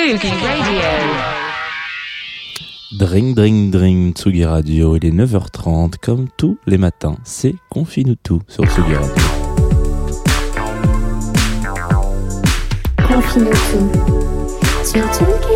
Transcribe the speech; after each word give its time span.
Sugi 0.00 0.30
Radio. 0.30 0.80
Dring, 2.90 3.34
dring, 3.34 3.70
dring, 3.70 4.14
Tsugi 4.14 4.46
Radio. 4.46 4.96
Il 4.96 5.04
est 5.04 5.10
9h30, 5.10 5.96
comme 6.00 6.26
tous 6.38 6.56
les 6.66 6.78
matins. 6.78 7.16
C'est 7.22 7.54
Confine 7.68 8.16
tout 8.22 8.40
sur 8.48 8.64
Tsugi 8.64 8.94
Radio. 8.94 9.14
Confine 13.06 13.50
tout 13.50 14.84
sur 14.84 15.04
Tsugi 15.12 15.49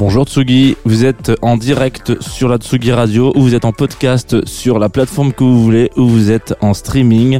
Bonjour 0.00 0.24
Tsugi, 0.24 0.78
vous 0.86 1.04
êtes 1.04 1.30
en 1.42 1.58
direct 1.58 2.22
sur 2.22 2.48
la 2.48 2.56
Tsugi 2.56 2.90
Radio 2.90 3.34
ou 3.36 3.42
vous 3.42 3.54
êtes 3.54 3.66
en 3.66 3.72
podcast 3.72 4.46
sur 4.46 4.78
la 4.78 4.88
plateforme 4.88 5.34
que 5.34 5.44
vous 5.44 5.62
voulez 5.62 5.90
ou 5.94 6.08
vous 6.08 6.30
êtes 6.30 6.54
en 6.62 6.72
streaming 6.72 7.38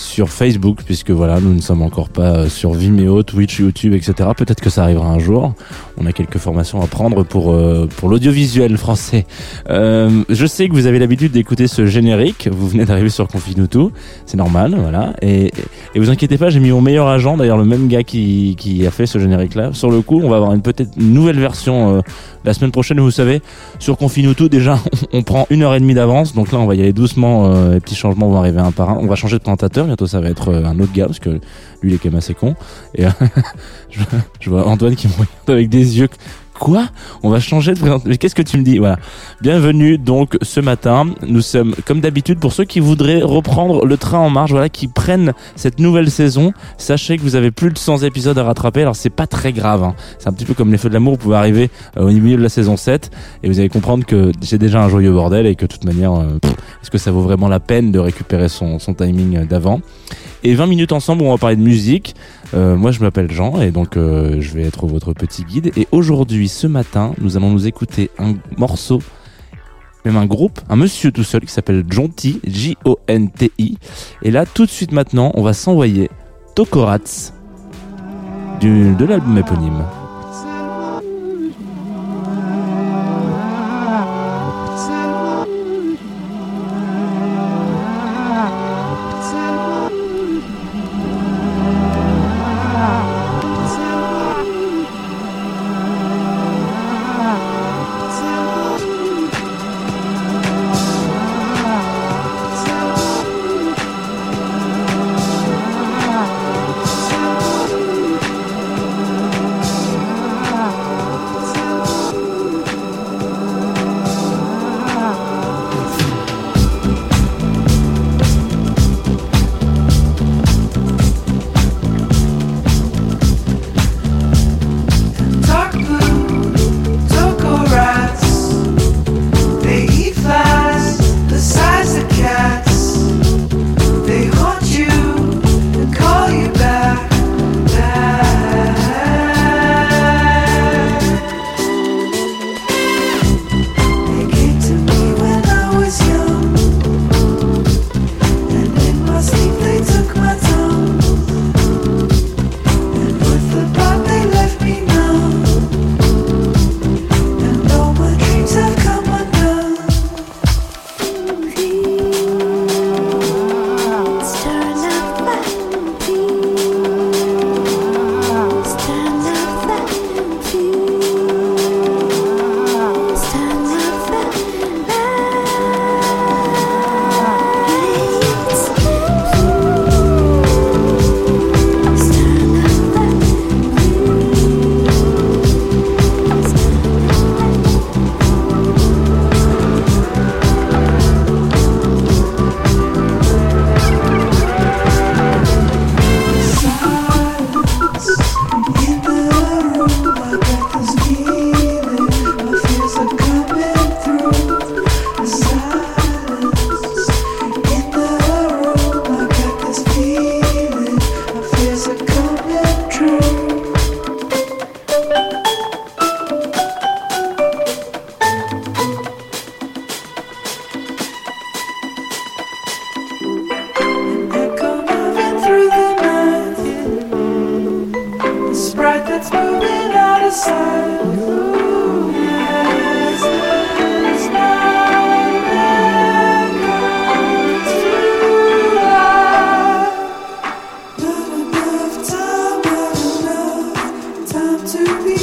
sur 0.00 0.30
Facebook 0.30 0.78
puisque 0.84 1.10
voilà 1.10 1.40
nous 1.40 1.52
ne 1.52 1.60
sommes 1.60 1.82
encore 1.82 2.08
pas 2.08 2.36
euh, 2.36 2.48
sur 2.48 2.72
Vimeo, 2.72 3.22
Twitch, 3.22 3.58
YouTube 3.58 3.92
etc. 3.92 4.30
Peut-être 4.36 4.60
que 4.60 4.70
ça 4.70 4.82
arrivera 4.82 5.06
un 5.06 5.18
jour. 5.18 5.52
On 5.98 6.06
a 6.06 6.12
quelques 6.12 6.38
formations 6.38 6.80
à 6.80 6.86
prendre 6.86 7.22
pour 7.22 7.52
euh, 7.52 7.86
l'audiovisuel 8.02 8.76
français. 8.78 9.26
Euh, 9.68 10.24
je 10.30 10.46
sais 10.46 10.68
que 10.68 10.72
vous 10.72 10.86
avez 10.86 10.98
l'habitude 10.98 11.32
d'écouter 11.32 11.68
ce 11.68 11.84
générique. 11.84 12.48
Vous 12.50 12.66
venez 12.66 12.86
d'arriver 12.86 13.10
sur 13.10 13.28
Confinutu, 13.28 13.90
c'est 14.24 14.38
normal, 14.38 14.74
voilà. 14.78 15.12
Et, 15.20 15.52
vous 15.94 16.08
inquiétez 16.08 16.38
pas, 16.38 16.48
j'ai 16.48 16.60
mis 16.60 16.70
mon 16.70 16.80
meilleur 16.80 17.08
agent, 17.08 17.36
d'ailleurs 17.36 17.58
le 17.58 17.66
même 17.66 17.88
gars 17.88 18.02
qui 18.02 18.84
a 18.86 18.90
fait 18.90 19.06
ce 19.06 19.18
générique 19.18 19.54
là. 19.54 19.72
Sur 19.74 19.90
le 19.90 20.00
coup, 20.00 20.20
on 20.22 20.30
va 20.30 20.36
avoir 20.36 20.54
une 20.54 20.62
peut-être 20.62 20.96
nouvelle 20.96 21.38
version 21.38 22.02
la 22.44 22.54
semaine 22.54 22.70
prochaine. 22.70 23.00
Vous 23.00 23.10
savez, 23.10 23.42
sur 23.78 23.98
Confinutu 23.98 24.48
déjà, 24.48 24.78
on, 25.12 25.22
prend 25.22 25.46
une 25.50 25.62
heure 25.62 25.74
et 25.74 25.80
demie 25.80 25.94
d'avance. 25.94 26.34
Donc 26.34 26.52
là, 26.52 26.58
on 26.58 26.66
va 26.66 26.74
y 26.74 26.80
aller 26.80 26.94
doucement. 26.94 27.70
les 27.70 27.80
petits 27.80 27.94
changements 27.94 28.28
vont 28.28 28.38
arriver 28.38 28.60
un 28.60 28.72
par 28.72 28.90
un. 28.90 28.96
On 28.96 29.06
va 29.06 29.14
changer 29.14 29.36
de 29.36 29.42
présentateur. 29.42 29.89
Bientôt, 29.90 30.06
ça 30.06 30.20
va 30.20 30.28
être 30.28 30.50
euh, 30.50 30.64
un 30.64 30.78
autre 30.78 30.92
gars 30.92 31.06
parce 31.06 31.18
que 31.18 31.30
lui, 31.30 31.40
il 31.82 31.94
est 31.94 31.98
quand 31.98 32.10
même 32.10 32.18
assez 32.18 32.32
con. 32.32 32.54
Et 32.94 33.02
je, 33.90 34.48
vois 34.48 34.64
Antoine 34.68 34.94
qui 34.94 35.08
me 35.08 35.14
regarde 35.14 35.28
avec 35.48 35.68
des 35.68 35.98
yeux. 35.98 36.08
Quoi? 36.54 36.86
On 37.24 37.30
va 37.30 37.40
changer 37.40 37.72
de 37.72 37.78
présentateur. 37.80 38.08
Mais 38.08 38.18
qu'est-ce 38.18 38.36
que 38.36 38.42
tu 38.42 38.56
me 38.56 38.62
dis? 38.62 38.78
Voilà. 38.78 38.98
Bienvenue 39.40 39.98
donc 39.98 40.36
ce 40.42 40.60
matin. 40.60 41.06
Nous 41.26 41.40
sommes 41.40 41.74
comme 41.86 42.00
d'habitude 42.00 42.38
pour 42.38 42.52
ceux 42.52 42.64
qui 42.64 42.78
voudraient 42.78 43.22
reprendre 43.22 43.84
le 43.84 43.96
train 43.96 44.18
en 44.18 44.30
marche, 44.30 44.52
voilà, 44.52 44.68
qui 44.68 44.86
prennent 44.86 45.32
cette 45.56 45.80
nouvelle 45.80 46.08
saison. 46.08 46.52
Sachez 46.78 47.16
que 47.16 47.22
vous 47.22 47.34
avez 47.34 47.50
plus 47.50 47.72
de 47.72 47.78
100 47.78 48.04
épisodes 48.04 48.38
à 48.38 48.44
rattraper. 48.44 48.82
Alors 48.82 48.94
c'est 48.94 49.10
pas 49.10 49.26
très 49.26 49.52
grave. 49.52 49.82
hein. 49.82 49.94
C'est 50.20 50.28
un 50.28 50.32
petit 50.32 50.44
peu 50.44 50.54
comme 50.54 50.70
les 50.70 50.78
feux 50.78 50.90
de 50.90 50.94
l'amour. 50.94 51.14
Vous 51.14 51.18
pouvez 51.18 51.36
arriver 51.36 51.68
euh, 51.96 52.02
au 52.02 52.12
milieu 52.12 52.36
de 52.36 52.42
la 52.42 52.48
saison 52.48 52.76
7 52.76 53.10
et 53.42 53.48
vous 53.48 53.58
allez 53.58 53.70
comprendre 53.70 54.04
que 54.04 54.30
c'est 54.42 54.58
déjà 54.58 54.84
un 54.84 54.88
joyeux 54.88 55.12
bordel 55.12 55.46
et 55.46 55.56
que 55.56 55.64
de 55.64 55.72
toute 55.72 55.84
manière, 55.84 56.12
euh, 56.12 56.38
est-ce 56.82 56.90
que 56.90 56.98
ça 56.98 57.10
vaut 57.10 57.20
vraiment 57.20 57.48
la 57.48 57.60
peine 57.60 57.92
de 57.92 57.98
récupérer 57.98 58.48
son, 58.48 58.78
timing 58.78 59.46
d'avant? 59.46 59.80
Et 60.42 60.54
20 60.54 60.66
minutes 60.66 60.92
ensemble, 60.92 61.22
on 61.22 61.30
va 61.30 61.38
parler 61.38 61.56
de 61.56 61.62
musique. 61.62 62.14
Euh, 62.54 62.76
moi, 62.76 62.90
je 62.90 63.00
m'appelle 63.00 63.30
Jean 63.30 63.60
et 63.60 63.70
donc 63.70 63.96
euh, 63.96 64.40
je 64.40 64.52
vais 64.54 64.62
être 64.62 64.86
votre 64.86 65.12
petit 65.12 65.44
guide. 65.44 65.72
Et 65.76 65.86
aujourd'hui, 65.92 66.48
ce 66.48 66.66
matin, 66.66 67.12
nous 67.20 67.36
allons 67.36 67.50
nous 67.50 67.66
écouter 67.66 68.10
un 68.18 68.34
morceau, 68.56 69.00
même 70.04 70.16
un 70.16 70.26
groupe, 70.26 70.60
un 70.70 70.76
monsieur 70.76 71.12
tout 71.12 71.24
seul 71.24 71.42
qui 71.42 71.52
s'appelle 71.52 71.84
Jonty, 71.88 72.40
J-O-N-T-I. 72.46 73.76
Et 74.22 74.30
là, 74.30 74.46
tout 74.46 74.64
de 74.64 74.70
suite 74.70 74.92
maintenant, 74.92 75.32
on 75.34 75.42
va 75.42 75.52
s'envoyer 75.52 76.10
Tokorats 76.54 77.32
de 78.60 79.04
l'album 79.04 79.38
éponyme. 79.38 79.84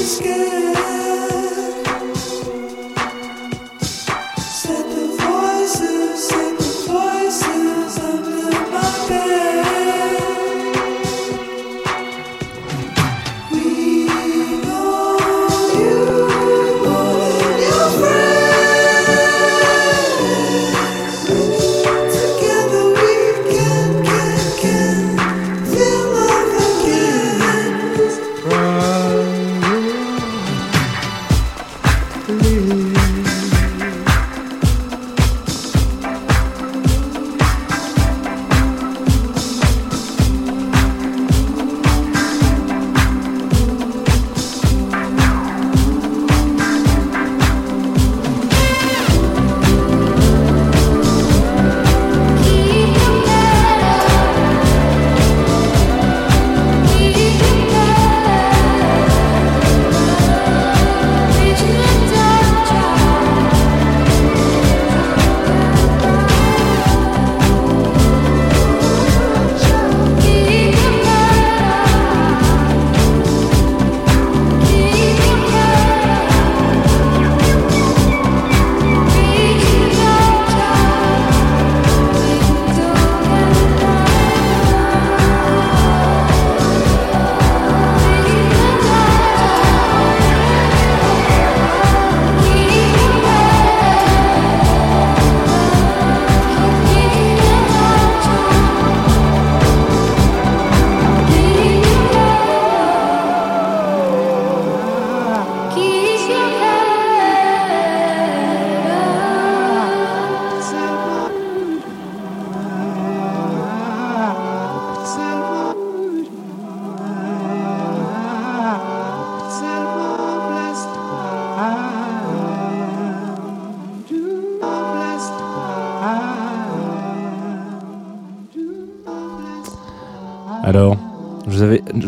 Alors, 0.08 0.67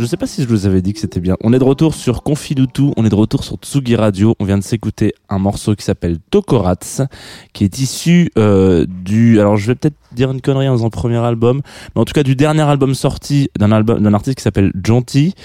sais 0.09 0.17
pas 0.17 0.25
si 0.25 0.41
je 0.41 0.47
vous 0.47 0.65
avais 0.65 0.81
dit 0.81 0.94
que 0.94 1.00
c'était 1.00 1.19
bien. 1.19 1.38
On 1.41 1.53
est 1.53 1.59
de 1.59 1.63
retour 1.63 1.94
sur 1.94 2.23
Confidutu, 2.23 2.91
on 2.97 3.06
est 3.06 3.09
de 3.09 3.15
retour 3.15 3.44
sur 3.44 3.57
Tsugi 3.57 3.95
Radio. 3.95 4.33
On 4.39 4.45
vient 4.45 4.57
de 4.57 4.63
s'écouter 4.63 5.13
un 5.29 5.38
morceau 5.38 5.75
qui 5.75 5.85
s'appelle 5.85 6.17
Tokorats, 6.31 7.06
qui 7.53 7.63
est 7.63 7.79
issu 7.79 8.31
euh, 8.38 8.88
du. 8.88 9.39
Alors, 9.39 9.56
je 9.57 9.67
vais 9.67 9.75
peut-être 9.75 9.95
dire 10.11 10.31
une 10.31 10.41
connerie 10.41 10.67
en 10.67 10.73
faisant 10.73 10.89
premier 10.89 11.17
album, 11.17 11.61
mais 11.95 12.01
en 12.01 12.06
tout 12.06 12.13
cas 12.13 12.23
du 12.23 12.35
dernier 12.35 12.63
album 12.63 12.95
sorti 12.95 13.50
d'un 13.59 13.71
album 13.71 14.01
d'un 14.01 14.13
artiste 14.15 14.38
qui 14.38 14.44
s'appelle 14.44 14.71
Jonty, 14.83 15.35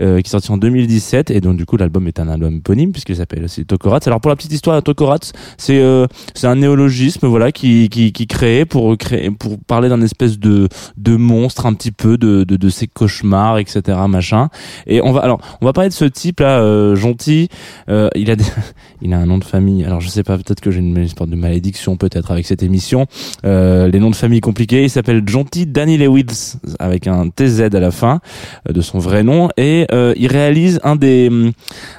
euh, 0.00 0.22
qui 0.22 0.28
est 0.28 0.30
sorti 0.30 0.50
en 0.50 0.56
2017, 0.56 1.30
et 1.30 1.42
donc 1.42 1.58
du 1.58 1.66
coup 1.66 1.76
l'album 1.76 2.08
est 2.08 2.18
un 2.18 2.28
album 2.28 2.56
éponyme 2.56 2.92
puisqu'il 2.92 3.16
s'appelle 3.16 3.44
aussi 3.44 3.66
Tokorats. 3.66 4.00
Alors 4.06 4.22
pour 4.22 4.30
la 4.30 4.36
petite 4.36 4.52
histoire, 4.52 4.82
Tokorats, 4.82 5.32
c'est 5.58 5.78
euh, 5.78 6.06
c'est 6.34 6.46
un 6.46 6.56
néologisme 6.56 7.26
voilà 7.26 7.52
qui 7.52 7.90
qui 7.90 8.26
créé 8.26 8.64
pour 8.64 8.96
créer 8.96 9.30
pour 9.30 9.58
parler 9.58 9.90
d'un 9.90 10.00
espèce 10.00 10.38
de 10.38 10.68
de 10.96 11.16
monstre 11.16 11.66
un 11.66 11.74
petit 11.74 11.92
peu 11.92 12.16
de, 12.16 12.44
de 12.44 12.68
ses 12.70 12.86
cauchemars 12.86 13.58
etc 13.58 13.98
machin. 14.14 14.48
Et 14.86 15.00
on 15.02 15.12
va 15.12 15.20
alors 15.20 15.40
on 15.60 15.66
va 15.66 15.72
parler 15.72 15.90
de 15.90 15.94
ce 15.94 16.04
type 16.04 16.40
là, 16.40 16.60
euh, 16.60 16.94
Jonty. 16.96 17.48
Euh, 17.88 18.08
il 18.14 18.30
a 18.30 18.36
des- 18.36 18.44
il 19.02 19.12
a 19.12 19.18
un 19.18 19.26
nom 19.26 19.38
de 19.38 19.44
famille. 19.44 19.84
Alors 19.84 20.00
je 20.00 20.08
sais 20.08 20.22
pas, 20.22 20.36
peut-être 20.36 20.60
que 20.60 20.70
j'ai 20.70 20.78
une 20.80 20.96
espèce 20.98 21.28
de 21.28 21.36
malédiction 21.36 21.96
peut-être 21.96 22.30
avec 22.30 22.46
cette 22.46 22.62
émission. 22.62 23.06
Euh, 23.44 23.88
les 23.88 23.98
noms 24.00 24.10
de 24.10 24.16
famille 24.16 24.40
compliqués. 24.40 24.84
Il 24.84 24.90
s'appelle 24.90 25.22
Jonty 25.26 25.66
Danny 25.66 25.98
Lewis 25.98 26.54
avec 26.78 27.06
un 27.06 27.28
TZ 27.28 27.62
à 27.74 27.80
la 27.80 27.90
fin 27.90 28.20
euh, 28.68 28.72
de 28.72 28.80
son 28.80 28.98
vrai 28.98 29.22
nom 29.22 29.48
et 29.56 29.86
euh, 29.92 30.14
il 30.16 30.28
réalise 30.28 30.80
un 30.84 30.96
des 30.96 31.28
hum, 31.28 31.52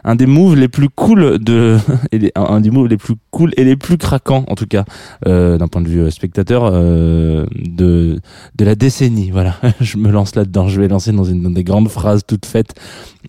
un 0.03 0.15
des 0.15 0.25
moves 0.25 0.55
les 0.55 0.67
plus 0.67 0.89
cool 0.89 1.37
de 1.39 1.77
un, 2.35 2.61
des 2.61 2.71
moves 2.71 2.87
les 2.87 2.97
plus 2.97 3.15
cool 3.31 3.51
et 3.57 3.63
les 3.63 3.75
plus 3.75 3.97
craquants 3.97 4.45
en 4.47 4.55
tout 4.55 4.67
cas 4.67 4.85
euh, 5.27 5.57
d'un 5.57 5.67
point 5.67 5.81
de 5.81 5.89
vue 5.89 6.09
spectateur 6.11 6.71
de 6.71 8.19
de 8.57 8.65
la 8.65 8.75
décennie. 8.75 9.31
Voilà, 9.31 9.55
je 9.81 9.97
me 9.97 10.09
lance 10.11 10.35
là-dedans. 10.35 10.67
Je 10.67 10.79
vais 10.79 10.87
lancer 10.87 11.11
dans 11.11 11.23
une 11.23 11.53
des 11.53 11.63
grandes 11.63 11.89
phrases 11.89 12.04
toutes 12.27 12.45
faites. 12.45 12.73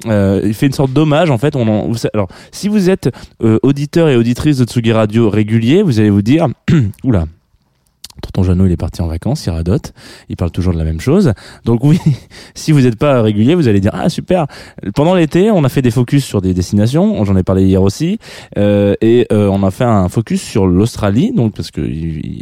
Euh, 0.06 0.40
il 0.44 0.54
fait 0.54 0.66
une 0.66 0.72
sorte 0.72 0.92
d'hommage 0.92 1.30
en 1.30 1.38
fait. 1.38 1.56
On 1.56 1.68
en, 1.68 1.92
alors 2.14 2.28
si 2.52 2.68
vous 2.68 2.90
êtes 2.90 3.10
euh, 3.42 3.58
auditeur 3.62 4.08
et 4.08 4.16
auditrice 4.16 4.58
de 4.58 4.64
Tsugi 4.64 4.92
Radio 4.92 5.30
régulier, 5.30 5.82
vous 5.82 6.00
allez 6.00 6.10
vous 6.10 6.22
dire 6.22 6.48
oula. 7.04 7.26
Tonton 8.22 8.42
Jeannot, 8.42 8.66
il 8.66 8.72
est 8.72 8.76
parti 8.76 9.02
en 9.02 9.06
vacances, 9.06 9.46
il 9.46 9.50
radote, 9.50 9.92
il 10.28 10.36
parle 10.36 10.50
toujours 10.50 10.72
de 10.72 10.78
la 10.78 10.84
même 10.84 11.00
chose. 11.00 11.32
Donc 11.64 11.84
oui, 11.84 11.98
si 12.54 12.72
vous 12.72 12.80
n'êtes 12.80 12.96
pas 12.96 13.22
régulier, 13.22 13.54
vous 13.54 13.68
allez 13.68 13.80
dire 13.80 13.92
ah 13.94 14.08
super. 14.08 14.46
Pendant 14.94 15.14
l'été, 15.14 15.50
on 15.50 15.64
a 15.64 15.68
fait 15.68 15.82
des 15.82 15.90
focus 15.90 16.24
sur 16.24 16.40
des 16.40 16.54
destinations, 16.54 17.24
j'en 17.24 17.36
ai 17.36 17.42
parlé 17.42 17.64
hier 17.64 17.82
aussi, 17.82 18.18
euh, 18.58 18.94
et 19.00 19.26
euh, 19.32 19.48
on 19.48 19.62
a 19.62 19.70
fait 19.70 19.84
un 19.84 20.08
focus 20.08 20.42
sur 20.42 20.66
l'Australie, 20.66 21.32
donc 21.32 21.54
parce 21.54 21.70
que 21.70 21.88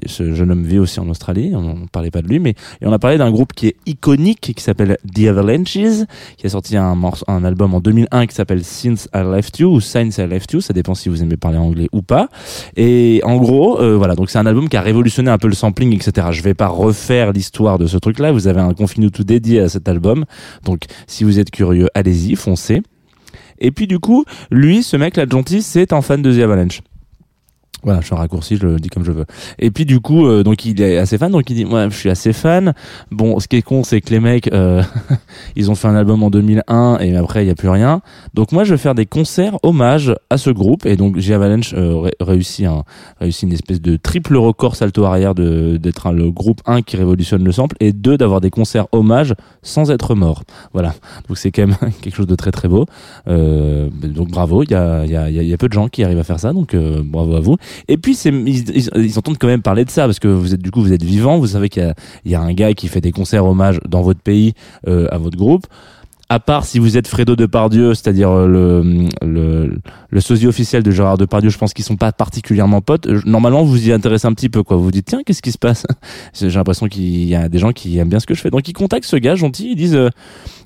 ce 0.06 0.34
jeune 0.34 0.50
homme 0.50 0.64
vit 0.64 0.78
aussi 0.78 1.00
en 1.00 1.08
Australie, 1.08 1.52
on 1.54 1.74
ne 1.74 1.86
parlait 1.86 2.10
pas 2.10 2.22
de 2.22 2.28
lui, 2.28 2.38
mais 2.38 2.54
on 2.82 2.92
a 2.92 2.98
parlé 2.98 3.18
d'un 3.18 3.30
groupe 3.30 3.52
qui 3.52 3.68
est 3.68 3.76
iconique, 3.86 4.52
qui 4.54 4.62
s'appelle 4.62 4.96
The 5.14 5.26
Avalanches, 5.28 6.04
qui 6.36 6.46
a 6.46 6.48
sorti 6.48 6.76
un 6.76 6.94
morceau, 6.94 7.24
un 7.28 7.44
album 7.44 7.74
en 7.74 7.80
2001 7.80 8.26
qui 8.26 8.34
s'appelle 8.34 8.64
Since 8.64 9.08
I 9.14 9.22
Left 9.24 9.58
You 9.58 9.68
ou 9.68 9.80
Since 9.80 10.18
I 10.18 10.26
Left 10.26 10.52
You, 10.52 10.60
ça 10.60 10.72
dépend 10.72 10.94
si 10.94 11.08
vous 11.08 11.22
aimez 11.22 11.36
parler 11.36 11.58
anglais 11.58 11.88
ou 11.92 12.02
pas. 12.02 12.28
Et 12.76 13.20
en 13.24 13.36
gros, 13.36 13.80
euh, 13.80 13.96
voilà, 13.96 14.14
donc 14.14 14.30
c'est 14.30 14.38
un 14.38 14.46
album 14.46 14.68
qui 14.68 14.76
a 14.76 14.80
révolutionné 14.80 15.30
un 15.30 15.38
peu 15.38 15.48
le 15.48 15.54
sampling, 15.64 15.94
etc. 15.94 16.28
Je 16.30 16.42
vais 16.42 16.52
pas 16.52 16.66
refaire 16.66 17.32
l'histoire 17.32 17.78
de 17.78 17.86
ce 17.86 17.96
truc-là. 17.96 18.32
Vous 18.32 18.48
avez 18.48 18.60
un 18.60 18.74
Confine 18.74 19.10
tout 19.10 19.24
dédié 19.24 19.60
à 19.60 19.68
cet 19.70 19.88
album. 19.88 20.26
Donc, 20.64 20.82
si 21.06 21.24
vous 21.24 21.38
êtes 21.38 21.50
curieux, 21.50 21.88
allez-y, 21.94 22.36
foncez. 22.36 22.82
Et 23.58 23.70
puis 23.70 23.86
du 23.86 23.98
coup, 23.98 24.24
lui, 24.50 24.82
ce 24.82 24.98
mec 24.98 25.16
là, 25.16 25.24
gentil, 25.30 25.62
c'est 25.62 25.94
un 25.94 26.02
fan 26.02 26.20
de 26.20 26.34
The 26.34 26.42
Avalanche. 26.42 26.80
Voilà, 27.84 28.00
je 28.00 28.06
suis 28.06 28.14
un 28.14 28.18
raccourci, 28.18 28.56
je 28.56 28.66
le 28.66 28.76
dis 28.80 28.88
comme 28.88 29.04
je 29.04 29.12
veux. 29.12 29.26
Et 29.58 29.70
puis 29.70 29.84
du 29.84 30.00
coup, 30.00 30.26
euh, 30.26 30.42
donc 30.42 30.64
il 30.64 30.80
est 30.80 30.96
assez 30.96 31.18
fan, 31.18 31.30
donc 31.30 31.48
il 31.50 31.54
dit, 31.54 31.64
moi, 31.64 31.88
je 31.88 31.96
suis 31.96 32.10
assez 32.10 32.32
fan. 32.32 32.72
Bon, 33.10 33.38
ce 33.40 33.46
qui 33.48 33.56
est 33.56 33.62
con, 33.62 33.84
c'est 33.84 34.00
que 34.00 34.10
les 34.10 34.20
mecs, 34.20 34.52
euh, 34.52 34.82
ils 35.56 35.70
ont 35.70 35.74
fait 35.74 35.88
un 35.88 35.94
album 35.96 36.22
en 36.22 36.30
2001 36.30 36.98
et 37.00 37.16
après 37.16 37.44
il 37.44 37.48
y 37.48 37.50
a 37.50 37.54
plus 37.54 37.68
rien. 37.68 38.00
Donc 38.34 38.52
moi, 38.52 38.64
je 38.64 38.72
vais 38.74 38.78
faire 38.78 38.94
des 38.94 39.06
concerts 39.06 39.58
hommage 39.62 40.14
à 40.30 40.38
ce 40.38 40.50
groupe 40.50 40.86
et 40.86 40.96
donc 40.96 41.18
J 41.18 41.34
Avalanche 41.34 41.74
euh, 41.76 41.98
ré- 42.00 42.14
réussit 42.20 42.66
un 42.66 42.84
réussit 43.20 43.42
une 43.44 43.52
espèce 43.52 43.80
de 43.80 43.96
triple 43.96 44.36
record 44.36 44.76
salto 44.76 45.04
arrière 45.04 45.34
de 45.34 45.76
d'être 45.76 46.10
le 46.12 46.30
groupe 46.30 46.60
1 46.66 46.82
qui 46.82 46.96
révolutionne 46.96 47.44
le 47.44 47.52
sample 47.52 47.76
et 47.80 47.92
2 47.92 48.16
d'avoir 48.16 48.40
des 48.40 48.50
concerts 48.50 48.86
hommage 48.92 49.34
sans 49.62 49.90
être 49.90 50.14
mort. 50.14 50.42
Voilà. 50.72 50.94
Donc 51.28 51.36
c'est 51.38 51.50
quand 51.50 51.66
même 51.66 51.76
quelque 52.00 52.14
chose 52.14 52.26
de 52.26 52.34
très 52.34 52.50
très 52.50 52.68
beau. 52.68 52.86
Euh, 53.28 53.88
donc 54.02 54.28
bravo, 54.30 54.62
il 54.62 54.70
y 54.70 54.74
a 54.74 55.04
y 55.04 55.16
a 55.16 55.30
y 55.30 55.34
y 55.46 55.52
a 55.52 55.56
peu 55.56 55.68
de 55.68 55.72
gens 55.74 55.88
qui 55.88 56.02
arrivent 56.04 56.18
à 56.18 56.24
faire 56.24 56.40
ça 56.40 56.52
donc 56.52 56.74
euh, 56.74 57.02
bravo 57.04 57.34
à 57.36 57.40
vous. 57.40 57.56
Et 57.88 57.96
puis 57.96 58.16
ils, 58.24 58.88
ils, 58.96 59.18
entendent 59.18 59.38
quand 59.38 59.46
même 59.46 59.62
parler 59.62 59.84
de 59.84 59.90
ça 59.90 60.04
parce 60.04 60.18
que 60.18 60.28
vous 60.28 60.54
êtes 60.54 60.62
du 60.62 60.70
coup 60.70 60.80
vous 60.80 60.92
êtes 60.92 61.02
vivant, 61.02 61.38
vous 61.38 61.48
savez 61.48 61.68
qu'il 61.68 61.82
y 61.82 61.86
a 61.86 61.94
il 62.24 62.30
y 62.30 62.34
a 62.34 62.40
un 62.40 62.52
gars 62.52 62.74
qui 62.74 62.88
fait 62.88 63.00
des 63.00 63.12
concerts 63.12 63.44
hommage 63.44 63.80
dans 63.88 64.02
votre 64.02 64.20
pays 64.20 64.54
euh, 64.88 65.06
à 65.10 65.18
votre 65.18 65.36
groupe. 65.36 65.66
À 66.34 66.40
part 66.40 66.64
si 66.64 66.80
vous 66.80 66.96
êtes 66.96 67.06
Fredo 67.06 67.36
Depardieu, 67.36 67.94
c'est-à-dire 67.94 68.28
euh, 68.28 68.48
le, 68.48 69.08
le, 69.24 69.78
le 70.14 70.20
sosie 70.20 70.46
officiel 70.46 70.84
de 70.84 70.92
Gérard 70.92 71.18
Depardieu, 71.18 71.50
je 71.50 71.58
pense 71.58 71.74
qu'ils 71.74 71.84
sont 71.84 71.96
pas 71.96 72.12
particulièrement 72.12 72.80
potes. 72.80 73.08
Euh, 73.08 73.20
Normalement, 73.26 73.64
vous 73.64 73.72
vous 73.72 73.88
y 73.88 73.92
intéressez 73.92 74.28
un 74.28 74.32
petit 74.32 74.48
peu, 74.48 74.62
quoi. 74.62 74.76
Vous 74.76 74.84
vous 74.84 74.90
dites, 74.92 75.06
tiens, 75.06 75.22
qu'est-ce 75.26 75.42
qui 75.42 75.50
se 75.50 75.58
passe? 75.58 75.84
J'ai 76.34 76.48
l'impression 76.50 76.86
qu'il 76.86 77.24
y 77.24 77.34
a 77.34 77.48
des 77.48 77.58
gens 77.58 77.72
qui 77.72 77.98
aiment 77.98 78.10
bien 78.10 78.20
ce 78.20 78.26
que 78.26 78.34
je 78.34 78.40
fais. 78.40 78.50
Donc, 78.50 78.68
ils 78.68 78.72
contactent 78.72 79.06
ce 79.06 79.16
gars 79.16 79.34
gentil, 79.34 79.72
ils 79.72 79.76
disent, 79.76 79.96
euh, 79.96 80.10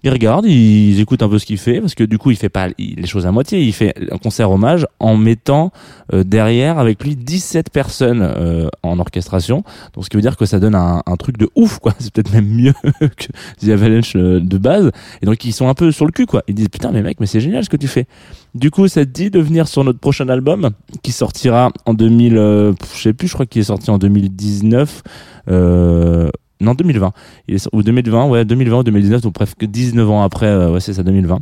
ils 0.04 0.10
regardent, 0.10 0.44
ils 0.44 1.00
écoutent 1.00 1.22
un 1.22 1.30
peu 1.30 1.38
ce 1.38 1.46
qu'il 1.46 1.56
fait, 1.56 1.80
parce 1.80 1.94
que 1.94 2.04
du 2.04 2.18
coup, 2.18 2.30
il 2.30 2.36
fait 2.36 2.50
pas 2.50 2.68
les 2.78 3.06
choses 3.06 3.26
à 3.26 3.32
moitié. 3.32 3.62
Il 3.62 3.72
fait 3.72 3.94
un 4.12 4.18
concert 4.18 4.50
hommage 4.50 4.86
en 5.00 5.16
mettant 5.16 5.72
euh, 6.12 6.24
derrière 6.24 6.78
avec 6.78 7.02
lui 7.02 7.16
17 7.16 7.70
personnes 7.70 8.20
euh, 8.20 8.68
en 8.82 8.98
orchestration. 8.98 9.64
Donc, 9.94 10.04
ce 10.04 10.10
qui 10.10 10.16
veut 10.16 10.22
dire 10.22 10.36
que 10.36 10.44
ça 10.44 10.60
donne 10.60 10.74
un, 10.74 11.02
truc 11.18 11.38
de 11.38 11.48
ouf, 11.56 11.78
quoi. 11.78 11.94
C'est 12.00 12.12
peut-être 12.12 12.34
même 12.34 12.48
mieux 12.48 12.74
que 13.00 13.66
The 13.66 13.70
Avalanche 13.70 14.14
de 14.14 14.58
base. 14.58 14.90
Et 15.22 15.26
donc, 15.26 15.42
ils 15.46 15.54
sont 15.58 15.68
un 15.68 15.74
peu 15.74 15.92
sur 15.92 16.06
le 16.06 16.12
cul, 16.12 16.26
quoi. 16.26 16.42
Ils 16.48 16.54
disent, 16.54 16.68
putain, 16.68 16.90
mais 16.90 17.02
mec, 17.02 17.20
mais 17.20 17.26
c'est 17.26 17.40
génial 17.40 17.62
ce 17.64 17.68
que 17.68 17.76
tu 17.76 17.88
fais. 17.88 18.06
Du 18.54 18.70
coup, 18.70 18.88
ça 18.88 19.04
te 19.04 19.10
dit 19.10 19.30
de 19.30 19.38
venir 19.40 19.68
sur 19.68 19.84
notre 19.84 19.98
prochain 19.98 20.28
album 20.28 20.70
qui 21.02 21.12
sortira 21.12 21.70
en 21.86 21.94
2000, 21.94 22.36
euh, 22.36 22.72
je 22.94 23.00
sais 23.02 23.12
plus, 23.12 23.28
je 23.28 23.34
crois 23.34 23.46
qu'il 23.46 23.60
est 23.60 23.64
sorti 23.64 23.90
en 23.90 23.98
2019. 23.98 25.02
Euh, 25.50 26.28
non, 26.60 26.74
2020. 26.74 27.12
Il 27.46 27.54
est, 27.54 27.58
sor- 27.58 27.72
ou 27.74 27.82
2020, 27.82 28.26
ouais, 28.28 28.44
2020 28.44 28.78
ou 28.78 28.82
2019, 28.82 29.20
donc 29.22 29.34
presque 29.34 29.64
19 29.64 30.10
ans 30.10 30.22
après, 30.22 30.46
euh, 30.46 30.70
ouais, 30.72 30.80
c'est 30.80 30.92
ça, 30.94 31.02
2020. 31.02 31.40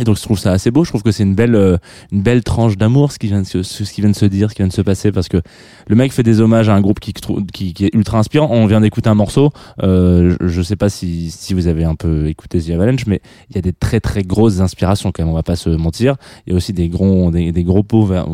Et 0.00 0.04
donc 0.04 0.16
je 0.16 0.22
trouve 0.22 0.38
ça 0.38 0.52
assez 0.52 0.70
beau, 0.70 0.82
je 0.84 0.90
trouve 0.90 1.02
que 1.02 1.12
c'est 1.12 1.24
une 1.24 1.34
belle 1.34 1.54
euh, 1.54 1.76
une 2.10 2.22
belle 2.22 2.42
tranche 2.42 2.78
d'amour 2.78 3.12
ce 3.12 3.18
qui 3.18 3.26
vient 3.26 3.42
de 3.42 3.46
se 3.46 3.62
ce 3.62 3.82
qui 3.84 4.00
vient 4.00 4.08
de 4.08 4.16
se 4.16 4.24
dire, 4.24 4.48
ce 4.48 4.54
qui 4.54 4.62
vient 4.62 4.68
de 4.68 4.72
se 4.72 4.80
passer 4.80 5.12
parce 5.12 5.28
que 5.28 5.36
le 5.88 5.94
mec 5.94 6.12
fait 6.12 6.22
des 6.22 6.40
hommages 6.40 6.70
à 6.70 6.74
un 6.74 6.80
groupe 6.80 7.00
qui 7.00 7.12
qui, 7.12 7.74
qui 7.74 7.84
est 7.84 7.94
ultra 7.94 8.18
inspirant. 8.18 8.48
On 8.50 8.64
vient 8.64 8.80
d'écouter 8.80 9.10
un 9.10 9.14
morceau, 9.14 9.50
euh, 9.82 10.36
je, 10.40 10.48
je 10.48 10.62
sais 10.62 10.76
pas 10.76 10.88
si 10.88 11.30
si 11.30 11.52
vous 11.52 11.66
avez 11.66 11.84
un 11.84 11.96
peu 11.96 12.28
écouté 12.28 12.62
The 12.62 12.70
Avalanche 12.70 13.06
mais 13.06 13.20
il 13.50 13.56
y 13.56 13.58
a 13.58 13.62
des 13.62 13.74
très 13.74 14.00
très 14.00 14.22
grosses 14.22 14.60
inspirations 14.60 15.12
quand 15.12 15.22
même, 15.22 15.30
on 15.30 15.36
va 15.36 15.42
pas 15.42 15.56
se 15.56 15.68
mentir. 15.68 16.16
Il 16.46 16.50
y 16.50 16.54
a 16.54 16.56
aussi 16.56 16.72
des 16.72 16.88
gros 16.88 17.30
des, 17.30 17.52
gros 17.64 17.82
pots 17.82 18.06
vers 18.06 18.26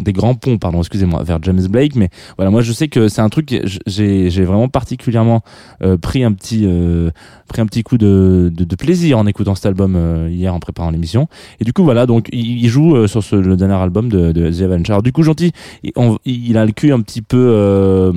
des 0.00 0.12
grands 0.12 0.34
ponts 0.34 0.58
pardon, 0.58 0.80
excusez-moi, 0.80 1.22
vers 1.22 1.38
James 1.42 1.64
Blake 1.68 1.94
mais 1.94 2.08
voilà, 2.36 2.50
moi 2.50 2.62
je 2.62 2.72
sais 2.72 2.88
que 2.88 3.06
c'est 3.06 3.22
un 3.22 3.28
truc 3.28 3.54
j'ai 3.86 4.30
j'ai 4.30 4.44
vraiment 4.44 4.68
particulièrement 4.68 5.42
euh, 5.82 5.96
pris 5.96 6.24
un 6.24 6.32
petit 6.32 6.62
euh, 6.64 7.10
pris 7.46 7.60
un 7.60 7.66
petit 7.66 7.84
coup 7.84 7.98
de, 7.98 8.50
de, 8.52 8.64
de 8.64 8.76
plaisir 8.76 9.18
en 9.18 9.26
écoutant 9.26 9.54
cet 9.54 9.66
album 9.66 9.94
euh, 9.96 10.28
hier 10.30 10.54
en 10.54 10.60
préparant 10.60 10.90
l'émission. 10.90 11.03
Et 11.60 11.64
du 11.64 11.72
coup 11.72 11.84
voilà, 11.84 12.06
donc 12.06 12.28
il, 12.32 12.66
joue 12.68 12.96
euh, 12.96 13.06
sur 13.06 13.22
ce, 13.22 13.36
le 13.36 13.56
dernier 13.56 13.74
album 13.74 14.08
de, 14.08 14.32
The. 14.32 14.88
Alors 14.88 15.02
du 15.02 15.12
coup 15.12 15.22
gentil, 15.22 15.52
il 15.82 16.56
a 16.56 16.64
le 16.64 16.72
cul 16.72 16.92
un 16.92 17.00
petit 17.00 17.22
peu 17.22 17.46
euh, 17.50 18.12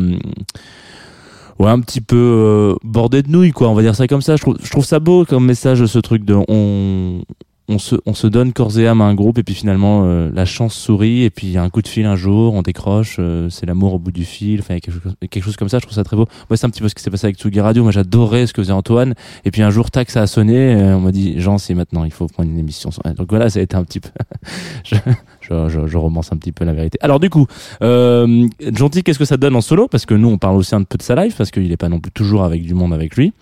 ouais 1.59 1.69
un 1.69 1.79
petit 1.79 2.01
peu 2.01 2.15
euh, 2.15 2.75
bordé 2.83 3.23
de 3.23 3.29
nouilles 3.29 3.51
quoi, 3.51 3.69
on 3.69 3.73
va 3.73 3.81
dire 3.81 3.95
ça 3.95 4.07
comme 4.07 4.21
ça. 4.21 4.35
Je 4.35 4.41
trouve, 4.41 4.57
je 4.61 4.69
trouve 4.69 4.85
ça 4.85 4.99
beau 4.99 5.25
comme 5.25 5.45
message 5.45 5.85
ce 5.85 5.99
truc 5.99 6.25
de 6.25 6.35
on 6.47 7.21
on 7.69 7.79
se, 7.79 7.95
on 8.05 8.13
se 8.13 8.27
donne 8.27 8.53
corps 8.53 8.79
et 8.79 8.87
âme 8.87 9.01
à 9.01 9.05
un 9.05 9.13
groupe 9.13 9.37
et 9.37 9.43
puis 9.43 9.53
finalement 9.53 10.03
euh, 10.05 10.29
la 10.33 10.45
chance 10.45 10.73
sourit 10.73 11.23
et 11.23 11.29
puis 11.29 11.47
il 11.47 11.53
y 11.53 11.57
a 11.57 11.63
un 11.63 11.69
coup 11.69 11.81
de 11.81 11.87
fil 11.87 12.05
un 12.05 12.15
jour, 12.15 12.53
on 12.53 12.61
décroche, 12.61 13.17
euh, 13.19 13.49
c'est 13.49 13.65
l'amour 13.65 13.93
au 13.93 13.99
bout 13.99 14.11
du 14.11 14.23
fil, 14.23 14.61
enfin 14.61 14.79
quelque 14.79 14.93
chose, 14.93 15.15
quelque 15.29 15.43
chose 15.43 15.57
comme 15.57 15.67
ça, 15.67 15.79
je 15.79 15.83
trouve 15.83 15.95
ça 15.95 16.03
très 16.03 16.15
beau. 16.15 16.27
Moi 16.49 16.55
c'est 16.55 16.65
un 16.65 16.69
petit 16.69 16.81
peu 16.81 16.87
ce 16.87 16.95
qui 16.95 17.03
s'est 17.03 17.11
passé 17.11 17.25
avec 17.27 17.37
Tsugi 17.37 17.59
Radio, 17.59 17.83
moi 17.83 17.91
j'adorais 17.91 18.47
ce 18.47 18.53
que 18.53 18.61
faisait 18.61 18.73
Antoine 18.73 19.15
et 19.43 19.51
puis 19.51 19.61
un 19.61 19.69
jour 19.69 19.91
tac 19.91 20.09
ça 20.09 20.21
a 20.21 20.27
sonné, 20.27 20.75
on 20.75 21.01
m'a 21.01 21.11
dit 21.11 21.39
Jean 21.39 21.57
c'est 21.57 21.73
maintenant, 21.73 22.05
il 22.05 22.11
faut 22.11 22.27
prendre 22.27 22.49
une 22.49 22.59
émission. 22.59 22.89
Donc 23.17 23.29
voilà 23.29 23.49
ça 23.49 23.59
a 23.59 23.63
été 23.63 23.75
un 23.75 23.83
petit 23.83 23.99
peu, 23.99 24.09
je, 24.83 24.95
je, 25.41 25.87
je, 25.87 25.97
romance 25.97 26.31
un 26.31 26.37
petit 26.37 26.53
peu 26.53 26.63
la 26.63 26.73
vérité. 26.73 26.97
Alors 27.01 27.19
du 27.19 27.29
coup, 27.29 27.47
euh, 27.81 28.47
Gentil 28.73 29.03
qu'est-ce 29.03 29.19
que 29.19 29.25
ça 29.25 29.37
donne 29.37 29.55
en 29.55 29.61
solo? 29.61 29.87
Parce 29.87 30.05
que 30.05 30.13
nous 30.13 30.29
on 30.29 30.37
parle 30.37 30.55
aussi 30.55 30.73
un 30.73 30.83
peu 30.83 30.97
de 30.97 31.03
sa 31.03 31.15
life 31.21 31.35
parce 31.37 31.51
qu'il 31.51 31.71
est 31.71 31.77
pas 31.77 31.89
non 31.89 31.99
plus 31.99 32.11
toujours 32.11 32.43
avec 32.43 32.61
du 32.61 32.73
monde 32.73 32.93
avec 32.93 33.17
lui 33.17 33.33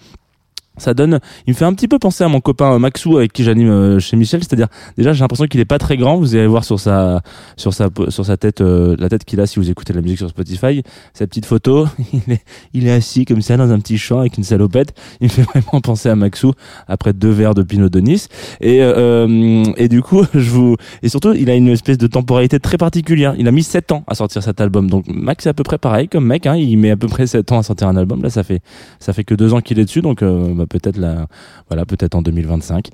ça 0.77 0.93
donne 0.93 1.19
il 1.47 1.53
me 1.53 1.55
fait 1.55 1.65
un 1.65 1.73
petit 1.73 1.87
peu 1.87 1.99
penser 1.99 2.23
à 2.23 2.27
mon 2.27 2.39
copain 2.39 2.73
euh, 2.73 2.79
Maxou 2.79 3.17
avec 3.17 3.33
qui 3.33 3.43
j'anime 3.43 3.69
euh, 3.69 3.99
chez 3.99 4.17
Michel. 4.17 4.41
C'est-à-dire 4.43 4.67
déjà 4.97 5.13
j'ai 5.13 5.21
l'impression 5.21 5.45
qu'il 5.47 5.59
est 5.59 5.65
pas 5.65 5.77
très 5.77 5.97
grand. 5.97 6.17
Vous 6.17 6.35
allez 6.35 6.47
voir 6.47 6.63
sur 6.63 6.79
sa 6.79 7.21
sur 7.57 7.73
sa 7.73 7.89
sur 8.09 8.25
sa 8.25 8.37
tête 8.37 8.61
euh, 8.61 8.95
la 8.99 9.09
tête 9.09 9.25
qu'il 9.25 9.39
a 9.39 9.47
si 9.47 9.59
vous 9.59 9.69
écoutez 9.69 9.93
la 9.93 10.01
musique 10.01 10.17
sur 10.17 10.29
Spotify. 10.29 10.83
Sa 11.13 11.27
petite 11.27 11.45
photo 11.45 11.87
il 12.13 12.33
est 12.33 12.43
il 12.73 12.87
est 12.87 12.91
assis 12.91 13.25
comme 13.25 13.41
ça 13.41 13.57
dans 13.57 13.71
un 13.71 13.79
petit 13.79 13.97
champ 13.97 14.19
avec 14.19 14.37
une 14.37 14.43
salopette. 14.43 14.93
Il 15.21 15.25
me 15.25 15.29
fait 15.29 15.43
vraiment 15.43 15.81
penser 15.81 16.09
à 16.09 16.15
Maxou 16.15 16.53
après 16.87 17.13
deux 17.13 17.31
verres 17.31 17.53
de 17.53 17.63
Pinot 17.63 17.89
de 17.89 17.99
Nice. 17.99 18.27
Et 18.61 18.79
euh, 18.81 19.63
et 19.77 19.87
du 19.87 20.01
coup 20.01 20.23
je 20.33 20.49
vous 20.49 20.75
et 21.03 21.09
surtout 21.09 21.33
il 21.33 21.49
a 21.49 21.55
une 21.55 21.69
espèce 21.69 21.97
de 21.97 22.07
temporalité 22.07 22.59
très 22.59 22.77
particulière. 22.77 23.35
Il 23.37 23.47
a 23.47 23.51
mis 23.51 23.63
7 23.63 23.91
ans 23.91 24.03
à 24.07 24.15
sortir 24.15 24.43
cet 24.43 24.61
album. 24.61 24.89
Donc 24.89 25.05
Max 25.07 25.43
c'est 25.43 25.49
à 25.49 25.53
peu 25.53 25.63
près 25.63 25.77
pareil 25.77 26.07
comme 26.07 26.25
mec 26.25 26.45
hein, 26.45 26.55
il 26.55 26.77
met 26.77 26.91
à 26.91 26.97
peu 26.97 27.07
près 27.07 27.27
7 27.27 27.51
ans 27.51 27.59
à 27.59 27.63
sortir 27.63 27.87
un 27.87 27.97
album. 27.97 28.21
Là 28.23 28.29
ça 28.29 28.43
fait 28.43 28.61
ça 28.99 29.13
fait 29.13 29.23
que 29.23 29.35
deux 29.35 29.53
ans 29.53 29.61
qu'il 29.61 29.79
est 29.79 29.85
dessus. 29.85 30.01
Donc 30.01 30.21
euh, 30.21 30.53
bah, 30.53 30.64
peut-être 30.65 30.97
là 30.97 31.27
voilà 31.69 31.85
peut-être 31.85 32.15
en 32.15 32.21
2025 32.21 32.89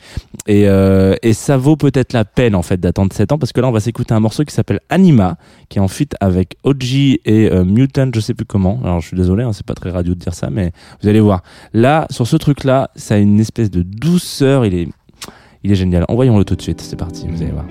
et 0.48 0.68
euh, 0.68 1.16
et 1.22 1.34
ça 1.34 1.58
vaut 1.58 1.76
peut-être 1.76 2.14
la 2.14 2.26
peine 2.26 2.56
en 2.56 2.62
fait 2.62 2.78
d'attendre 2.78 3.14
7 3.14 3.32
ans 3.32 3.38
parce 3.38 3.52
que 3.52 3.62
là 3.62 3.68
on 3.68 3.72
va 3.72 3.80
s'écouter 3.80 4.14
un 4.14 4.20
morceau 4.20 4.44
qui 4.44 4.54
s'appelle 4.54 4.80
Anima 4.90 5.38
qui 5.70 5.78
est 5.78 5.82
en 5.82 5.88
feat 5.88 6.16
avec 6.20 6.58
OG 6.64 6.94
et 6.94 7.20
euh, 7.28 7.64
Mutant 7.64 8.10
je 8.14 8.20
sais 8.20 8.34
plus 8.34 8.46
comment. 8.46 8.80
Alors 8.84 9.02
je 9.02 9.08
suis 9.08 9.18
désolé 9.18 9.44
hein, 9.44 9.54
c'est 9.54 9.66
pas 9.66 9.74
très 9.74 9.90
radio 9.90 10.14
de 10.14 10.20
dire 10.20 10.34
ça 10.34 10.50
mais 10.50 10.72
vous 11.02 11.10
allez 11.10 11.20
voir. 11.20 11.44
Là 11.74 12.08
sur 12.10 12.28
ce 12.28 12.38
truc 12.38 12.64
là 12.64 12.92
ça 12.96 13.16
a 13.16 13.18
une 13.18 13.40
espèce 13.40 13.72
de 13.72 13.82
douceur 13.82 14.66
il 14.66 14.74
est 14.74 14.88
il 15.64 15.72
est 15.72 15.76
génial. 15.76 16.06
Envoyons-le 16.08 16.46
tout 16.46 16.56
de 16.56 16.62
suite 16.62 16.82
c'est 16.82 16.98
parti 16.98 17.28
vous 17.28 17.42
allez 17.42 17.52
voir 17.52 17.66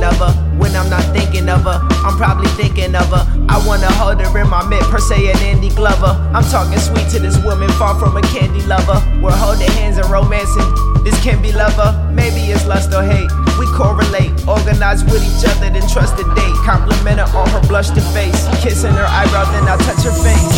thinking 0.00 0.04
of 0.04 0.34
her. 0.34 0.58
When 0.58 0.76
I'm 0.76 0.90
not 0.90 1.04
thinking 1.12 1.48
of 1.48 1.64
her, 1.64 1.78
I'm 2.04 2.16
probably 2.16 2.48
thinking 2.56 2.94
of 2.94 3.08
her. 3.08 3.24
I 3.48 3.56
wanna 3.66 3.90
hold 3.92 4.20
her 4.20 4.38
in 4.38 4.48
my 4.48 4.66
mid 4.66 4.82
per 4.88 4.98
se 4.98 5.30
an 5.30 5.38
Andy 5.38 5.68
Glover. 5.70 6.16
I'm 6.34 6.44
talking 6.44 6.78
sweet 6.78 7.08
to 7.10 7.18
this 7.18 7.36
woman, 7.44 7.68
far 7.76 7.98
from 7.98 8.16
a 8.16 8.22
candy 8.22 8.62
lover. 8.66 9.00
We're 9.20 9.36
holding 9.36 9.70
hands 9.80 9.98
and 9.98 10.08
romancing. 10.08 10.68
This 11.04 11.16
can 11.24 11.40
be 11.42 11.52
lover, 11.52 11.96
maybe 12.12 12.52
it's 12.52 12.66
lust 12.66 12.92
or 12.92 13.02
hate. 13.02 13.30
We 13.58 13.66
correlate, 13.76 14.32
organize 14.48 15.04
with 15.04 15.24
each 15.24 15.44
other, 15.44 15.68
then 15.68 15.84
trust 15.88 16.16
the 16.16 16.24
date. 16.36 16.56
Compliment 16.64 17.20
her 17.20 17.28
on 17.36 17.48
her 17.50 17.60
blush 17.68 17.90
blushed 17.90 18.12
face. 18.12 18.40
Kissing 18.62 18.92
her 18.92 19.08
eyebrow, 19.08 19.44
then 19.52 19.64
I'll 19.68 19.80
touch 19.84 20.04
her 20.04 20.16
face. 20.24 20.48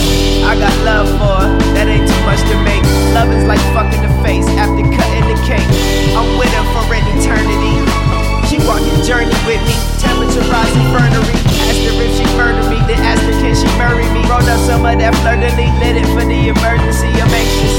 I 0.43 0.55
got 0.59 0.75
love 0.87 1.09
for 1.19 1.35
her, 1.43 1.51
that 1.75 1.87
ain't 1.87 2.07
too 2.07 2.23
much 2.27 2.43
to 2.47 2.57
make. 2.63 2.83
Love 3.15 3.31
is 3.31 3.45
like 3.47 3.63
fucking 3.75 4.03
the 4.03 4.13
face 4.23 4.47
after 4.59 4.83
cutting 4.83 5.27
the 5.31 5.39
cake. 5.47 5.71
I'm 6.15 6.39
with 6.39 6.51
her 6.55 6.67
for 6.75 6.95
an 6.95 7.03
eternity. 7.19 7.82
Some 14.83 14.95
of 14.95 14.99
that 14.99 15.15
lis, 15.23 15.71
lit 15.79 15.95
it 15.95 16.07
for 16.11 16.27
the 16.27 16.51
emergency. 16.51 17.07
I'm 17.07 17.31
anxious. 17.31 17.75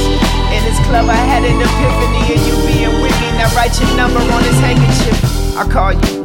In 0.55 0.63
this 0.63 0.79
club, 0.87 1.09
I 1.09 1.19
had 1.27 1.43
an 1.43 1.59
epiphany 1.59 2.31
and 2.31 2.41
you 2.47 2.55
being 2.63 3.01
with 3.03 3.11
me. 3.19 3.27
Now 3.35 3.53
write 3.55 3.77
your 3.77 3.91
number 3.97 4.19
on 4.19 4.41
this 4.43 4.57
handkerchief. 4.59 5.57
I 5.57 5.67
call 5.67 5.91
you. 5.91 6.22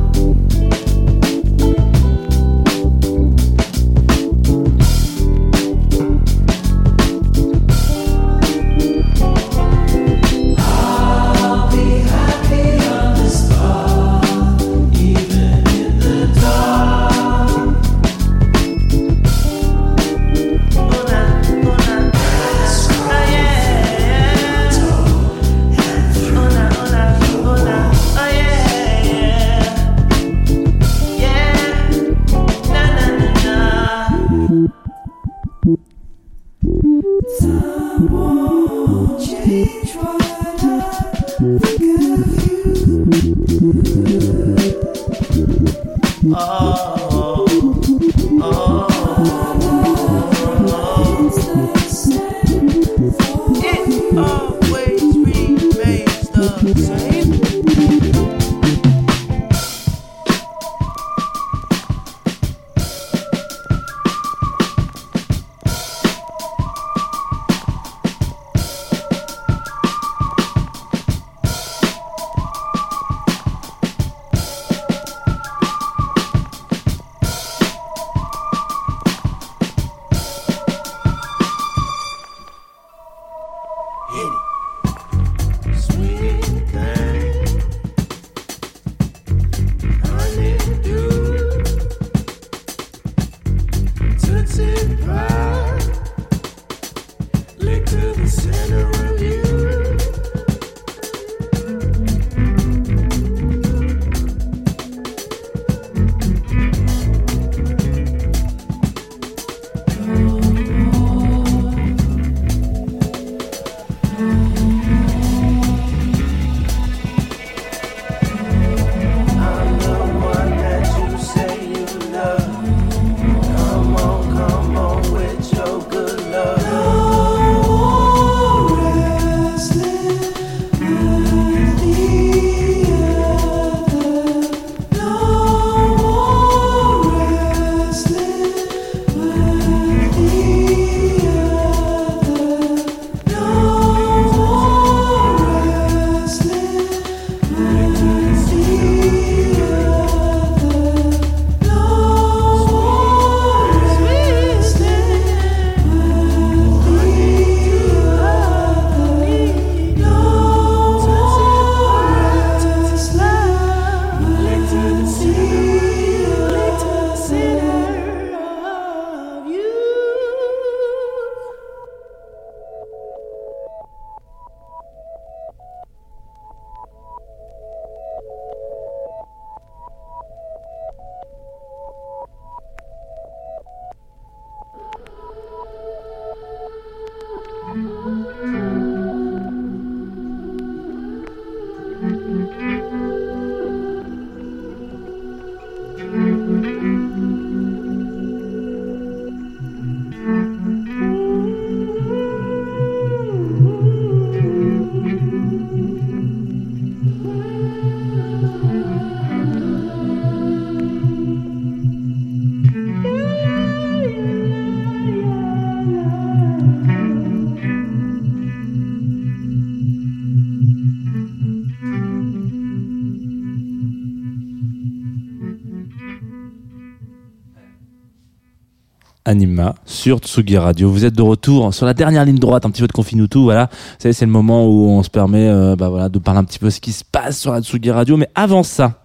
Anima 229.28 229.74
sur 229.84 230.20
Tsugi 230.20 230.56
Radio. 230.56 230.90
Vous 230.90 231.04
êtes 231.04 231.14
de 231.14 231.22
retour 231.22 231.74
sur 231.74 231.84
la 231.84 231.92
dernière 231.92 232.24
ligne 232.24 232.38
droite, 232.38 232.64
un 232.64 232.70
petit 232.70 232.80
peu 232.80 232.86
de 232.86 232.92
Confinutu, 232.92 233.38
voilà. 233.38 233.66
Vous 233.66 233.96
savez, 233.98 234.14
c'est 234.14 234.24
le 234.24 234.32
moment 234.32 234.66
où 234.66 234.88
on 234.88 235.02
se 235.02 235.10
permet 235.10 235.48
euh, 235.48 235.76
bah, 235.76 235.90
voilà, 235.90 236.08
de 236.08 236.18
parler 236.18 236.40
un 236.40 236.44
petit 236.44 236.58
peu 236.58 236.66
de 236.66 236.70
ce 236.70 236.80
qui 236.80 236.92
se 236.92 237.04
passe 237.04 237.38
sur 237.38 237.52
la 237.52 237.60
Tsugi 237.60 237.90
Radio. 237.90 238.16
Mais 238.16 238.30
avant 238.34 238.62
ça, 238.62 239.02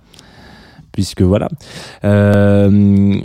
puisque 0.94 1.22
voilà. 1.22 1.50
Euh, 2.06 3.20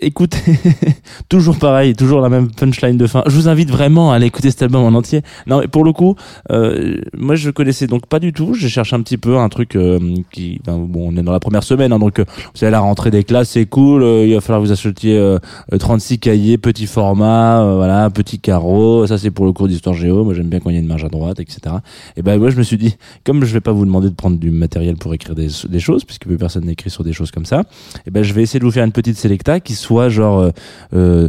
écoutez, 0.00 0.58
toujours 1.28 1.58
pareil, 1.58 1.94
toujours 1.94 2.20
la 2.20 2.28
même 2.28 2.50
punchline 2.50 2.98
de 2.98 3.06
fin. 3.06 3.22
Je 3.26 3.34
vous 3.34 3.48
invite 3.48 3.70
vraiment 3.70 4.12
à 4.12 4.16
aller 4.16 4.26
écouter 4.26 4.50
cet 4.50 4.62
album 4.62 4.82
en 4.82 4.98
entier. 4.98 5.22
Non, 5.46 5.60
mais 5.60 5.68
pour 5.68 5.84
le 5.84 5.92
coup, 5.92 6.16
euh, 6.50 7.00
moi 7.16 7.36
je 7.36 7.50
connaissais 7.50 7.86
donc 7.86 8.06
pas 8.06 8.18
du 8.18 8.32
tout. 8.32 8.52
J'ai 8.54 8.68
cherché 8.68 8.94
un 8.96 9.00
petit 9.00 9.16
peu 9.16 9.38
un 9.38 9.48
truc 9.48 9.76
euh, 9.76 9.98
qui, 10.32 10.60
ben, 10.66 10.76
bon, 10.78 11.12
on 11.12 11.16
est 11.16 11.22
dans 11.22 11.32
la 11.32 11.40
première 11.40 11.62
semaine, 11.62 11.92
hein, 11.92 11.98
donc 11.98 12.18
euh, 12.18 12.24
vous 12.36 12.58
savez 12.58 12.72
la 12.72 12.80
rentrée 12.80 13.10
des 13.10 13.24
classes, 13.24 13.50
c'est 13.50 13.66
cool. 13.66 14.02
euh, 14.02 14.26
il 14.26 14.34
va 14.34 14.40
falloir 14.40 14.60
vous 14.60 14.72
achetiez 14.72 15.16
euh, 15.16 15.38
euh, 15.72 15.78
36 15.78 16.18
cahiers, 16.18 16.58
petit 16.58 16.86
format, 16.86 17.74
voilà, 17.76 18.10
petit 18.10 18.40
carreau. 18.40 19.06
Ça 19.06 19.18
c'est 19.18 19.30
pour 19.30 19.46
le 19.46 19.52
cours 19.52 19.68
d'histoire 19.68 19.94
géo. 19.94 20.24
Moi 20.24 20.34
j'aime 20.34 20.48
bien 20.48 20.58
quand 20.58 20.70
il 20.70 20.74
y 20.74 20.78
a 20.78 20.80
une 20.80 20.88
marge 20.88 21.04
à 21.04 21.08
droite, 21.08 21.38
etc. 21.38 21.76
Et 22.16 22.22
ben 22.22 22.38
moi 22.38 22.50
je 22.50 22.56
me 22.56 22.62
suis 22.62 22.76
dit, 22.76 22.96
comme 23.24 23.44
je 23.44 23.52
vais 23.52 23.60
pas 23.60 23.72
vous 23.72 23.84
demander 23.86 24.10
de 24.10 24.14
prendre 24.14 24.36
du 24.36 24.50
matériel 24.50 24.96
pour 24.96 25.14
écrire 25.14 25.36
des, 25.36 25.48
des 25.68 25.80
choses, 25.80 26.04
puisque 26.04 26.26
plus 26.26 26.36
personne 26.38 26.64
n'écrit 26.64 26.90
sur 26.90 27.03
des 27.04 27.12
choses 27.12 27.30
comme 27.30 27.46
ça, 27.46 27.62
et 28.06 28.10
ben 28.10 28.22
je 28.22 28.32
vais 28.32 28.42
essayer 28.42 28.60
de 28.60 28.64
vous 28.64 28.70
faire 28.70 28.84
une 28.84 28.92
petite 28.92 29.16
sélecta 29.16 29.60
qui 29.60 29.74
soit 29.74 30.08
genre 30.08 30.38
euh, 30.38 30.50
euh, 30.94 31.28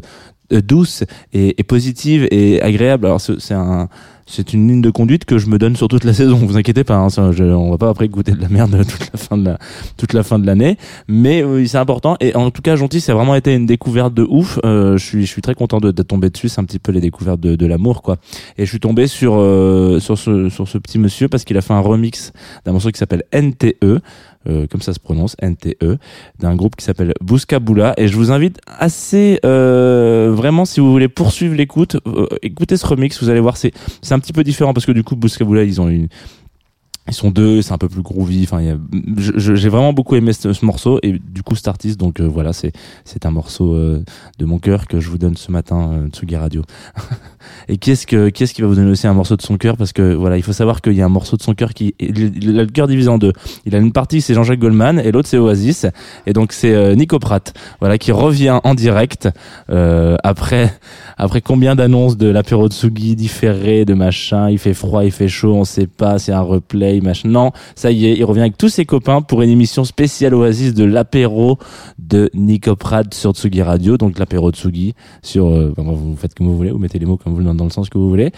euh, 0.54 0.62
douce 0.62 1.04
et, 1.34 1.64
positive 1.64 2.28
et 2.30 2.62
agréable. 2.62 3.08
Alors 3.08 3.20
c'est 3.20 3.54
un 3.54 3.90
c'est 4.28 4.54
une 4.54 4.68
ligne 4.68 4.82
de 4.82 4.90
conduite 4.90 5.26
que 5.26 5.38
je 5.38 5.48
me 5.48 5.58
donne 5.58 5.76
sur 5.76 5.88
toute 5.88 6.04
la 6.04 6.14
saison. 6.20 6.38
Vous 6.38 6.58
inquiétez 6.58 6.84
pas, 6.84 6.96
hein, 6.96 7.10
ça, 7.10 7.24
on 7.24 7.72
va 7.72 7.78
pas 7.78 7.90
après 7.90 8.08
goûter 8.08 8.32
de 8.32 8.42
la 8.42 8.50
merde 8.50 8.86
toute 8.88 9.12
la 9.12 9.18
fin 9.18 9.38
de 9.38 9.46
la 9.46 9.58
toute 9.98 10.14
la 10.14 10.24
fin 10.24 10.40
de 10.40 10.46
l'année. 10.46 10.78
Mais 11.08 11.44
oui, 11.44 11.68
c'est 11.68 11.78
important. 11.78 12.16
Et 12.20 12.36
en 12.36 12.52
tout 12.52 12.62
cas, 12.62 12.76
Gentil, 12.76 13.02
ça 13.02 13.14
a 13.14 13.16
vraiment 13.16 13.36
été 13.36 13.54
une 13.54 13.66
découverte 13.66 14.14
de 14.14 14.24
ouf. 14.24 14.60
Euh, 14.66 14.98
je 14.98 15.06
suis 15.06 15.26
je 15.26 15.32
suis 15.32 15.42
très 15.42 15.56
content 15.56 15.80
de, 15.80 15.92
d'être 15.92 16.08
tombé 16.08 16.30
dessus. 16.30 16.50
C'est 16.50 16.62
un 16.62 16.66
petit 16.66 16.80
peu 16.80 16.92
les 16.92 17.02
découvertes 17.02 17.40
de, 17.40 17.56
de 17.56 17.66
l'amour, 17.66 18.02
quoi. 18.02 18.18
Et 18.58 18.66
je 18.66 18.70
suis 18.70 18.80
tombé 18.80 19.08
sur 19.08 19.36
euh, 19.36 20.00
sur 20.00 20.18
ce 20.18 20.50
sur 20.50 20.68
ce 20.68 20.78
petit 20.78 21.00
monsieur 21.00 21.28
parce 21.28 21.44
qu'il 21.44 21.58
a 21.58 21.62
fait 21.62 21.74
un 21.74 21.80
remix 21.80 22.34
d'un 22.66 22.72
morceau 22.72 22.92
qui 22.92 23.00
s'appelle 23.00 23.24
NTE. 23.34 24.02
Euh, 24.48 24.68
comme 24.68 24.82
ça 24.82 24.94
se 24.94 25.00
prononce, 25.00 25.36
NTE, 25.42 25.98
d'un 26.40 26.56
groupe 26.56 26.76
qui 26.76 26.86
s'appelle 26.86 27.14
Bouskaboula. 27.22 27.94
Et 27.98 28.08
je 28.08 28.16
vous 28.16 28.32
invite 28.32 28.60
assez, 28.68 29.40
euh, 29.46 30.32
vraiment, 30.34 30.66
si 30.66 30.80
vous 30.80 30.92
voulez 30.92 31.08
poursuivre 31.08 31.56
l'écoute, 31.56 31.98
euh, 32.08 32.28
écoutez 32.42 32.78
ce 32.78 32.86
remix, 32.86 33.22
vous 33.22 33.30
allez 33.30 33.40
voir, 33.40 33.58
c'est, 33.58 33.74
un 34.12 34.20
petit 34.20 34.34
peu 34.34 34.44
différent 34.44 34.74
parce 34.74 34.86
que 34.86 34.92
du 34.92 35.04
coup, 35.04 35.16
Bouskaboula, 35.16 35.64
ils 35.64 35.82
ont 35.82 35.90
une, 35.90 36.08
ils 37.08 37.14
sont 37.14 37.30
deux, 37.30 37.62
c'est 37.62 37.72
un 37.72 37.78
peu 37.78 37.88
plus 37.88 38.02
groovy. 38.02 38.44
Enfin, 38.44 38.78
j'ai 39.28 39.70
vraiment 39.70 39.94
beaucoup 39.94 40.16
aimé 40.16 40.34
ce, 40.34 40.54
ce 40.54 40.66
morceau 40.66 41.00
et 41.04 41.20
du 41.20 41.44
coup, 41.44 41.56
cet 41.56 41.68
artiste. 41.68 42.00
Donc 42.00 42.20
euh, 42.20 42.28
voilà, 42.28 42.52
c'est 42.52 42.72
c'est 43.04 43.26
un 43.26 43.32
morceau 43.32 43.76
euh, 43.76 44.04
de 44.40 44.46
mon 44.46 44.58
cœur 44.58 44.88
que 44.88 45.00
je 45.00 45.10
vous 45.10 45.18
donne 45.18 45.38
ce 45.38 45.52
matin, 45.52 45.92
euh, 45.94 46.08
Tsugi 46.10 46.36
Radio. 46.36 46.64
et 47.68 47.78
qui 47.78 47.92
est-ce 47.92 48.08
que 48.08 48.30
qui 48.30 48.44
est-ce 48.44 48.54
qui 48.54 48.62
va 48.62 48.68
vous 48.68 48.76
donner 48.76 48.90
aussi 48.90 49.06
un 49.06 49.14
morceau 49.14 49.36
de 49.36 49.42
son 49.42 49.58
cœur? 49.58 49.78
Parce 49.78 49.94
que 49.94 50.14
voilà, 50.14 50.38
il 50.38 50.44
faut 50.44 50.54
savoir 50.54 50.82
qu'il 50.82 50.94
y 50.94 51.02
a 51.02 51.06
un 51.06 51.10
morceau 51.10 51.38
de 51.38 51.44
son 51.44 51.54
cœur 51.54 51.74
qui 51.74 51.94
il 52.00 52.60
a 52.60 52.64
le 52.64 52.72
cœur 52.72 52.88
divisé 52.88 53.10
en 53.10 53.18
deux. 53.18 53.34
Il 53.66 53.76
a 53.76 53.80
une 53.80 53.92
partie 53.92 54.22
c'est 54.22 54.34
Jean-Jacques 54.34 54.60
Goldman 54.60 55.00
et 55.00 55.12
l'autre 55.12 55.28
c'est 55.28 55.38
Oasis. 55.38 55.86
Et 56.26 56.34
donc 56.34 56.52
c'est 56.52 56.74
euh, 56.74 56.96
Nico 56.96 57.20
Pratt, 57.20 57.54
voilà, 57.80 57.98
qui 57.98 58.12
revient 58.12 58.60
en 58.64 58.74
direct 58.74 59.30
euh, 59.70 60.18
après 60.24 60.74
après 61.18 61.42
combien 61.42 61.76
d'annonces 61.76 62.18
de 62.18 62.28
l'apéro 62.28 62.68
Tsugi 62.68 63.16
différé, 63.16 63.86
de 63.86 63.94
machin, 63.94 64.50
il 64.50 64.58
fait 64.58 64.74
froid, 64.74 65.06
il 65.06 65.12
fait 65.12 65.28
chaud, 65.28 65.54
on 65.54 65.64
sait 65.64 65.88
pas, 65.88 66.20
c'est 66.20 66.34
un 66.34 66.42
replay, 66.42 66.95
Non, 67.26 67.52
ça 67.76 67.92
y 67.92 68.06
est, 68.06 68.18
il 68.18 68.24
revient 68.24 68.42
avec 68.42 68.58
tous 68.58 68.70
ses 68.70 68.86
copains 68.86 69.22
pour 69.22 69.42
une 69.42 69.50
émission 69.50 69.84
spéciale 69.84 70.34
Oasis 70.34 70.74
de 70.74 70.84
l'apéro 70.84 71.58
de 72.00 72.30
Nico 72.34 72.76
Pratt 72.76 73.14
sur 73.14 73.32
Tsugi 73.32 73.62
Radio, 73.62 73.98
donc 73.98 74.20
l'apéro 74.20 74.52
Tsugi 74.52 74.94
sur, 75.22 75.48
euh, 75.48 75.74
vous 75.78 76.16
faites 76.18 76.34
comme 76.34 76.48
vous 76.48 76.58
voulez, 76.58 76.72
vous 76.72 76.80
mettez 76.80 77.00
les 77.00 77.06
mots 77.06 77.18
comme 77.18 77.34
vous 77.34 77.44
dans, 77.44 77.56
dans 77.56 77.66
le 77.66 77.70
sens 77.70 77.90
que 77.90 77.98
vous 77.98 78.10
voulez. 78.10 78.32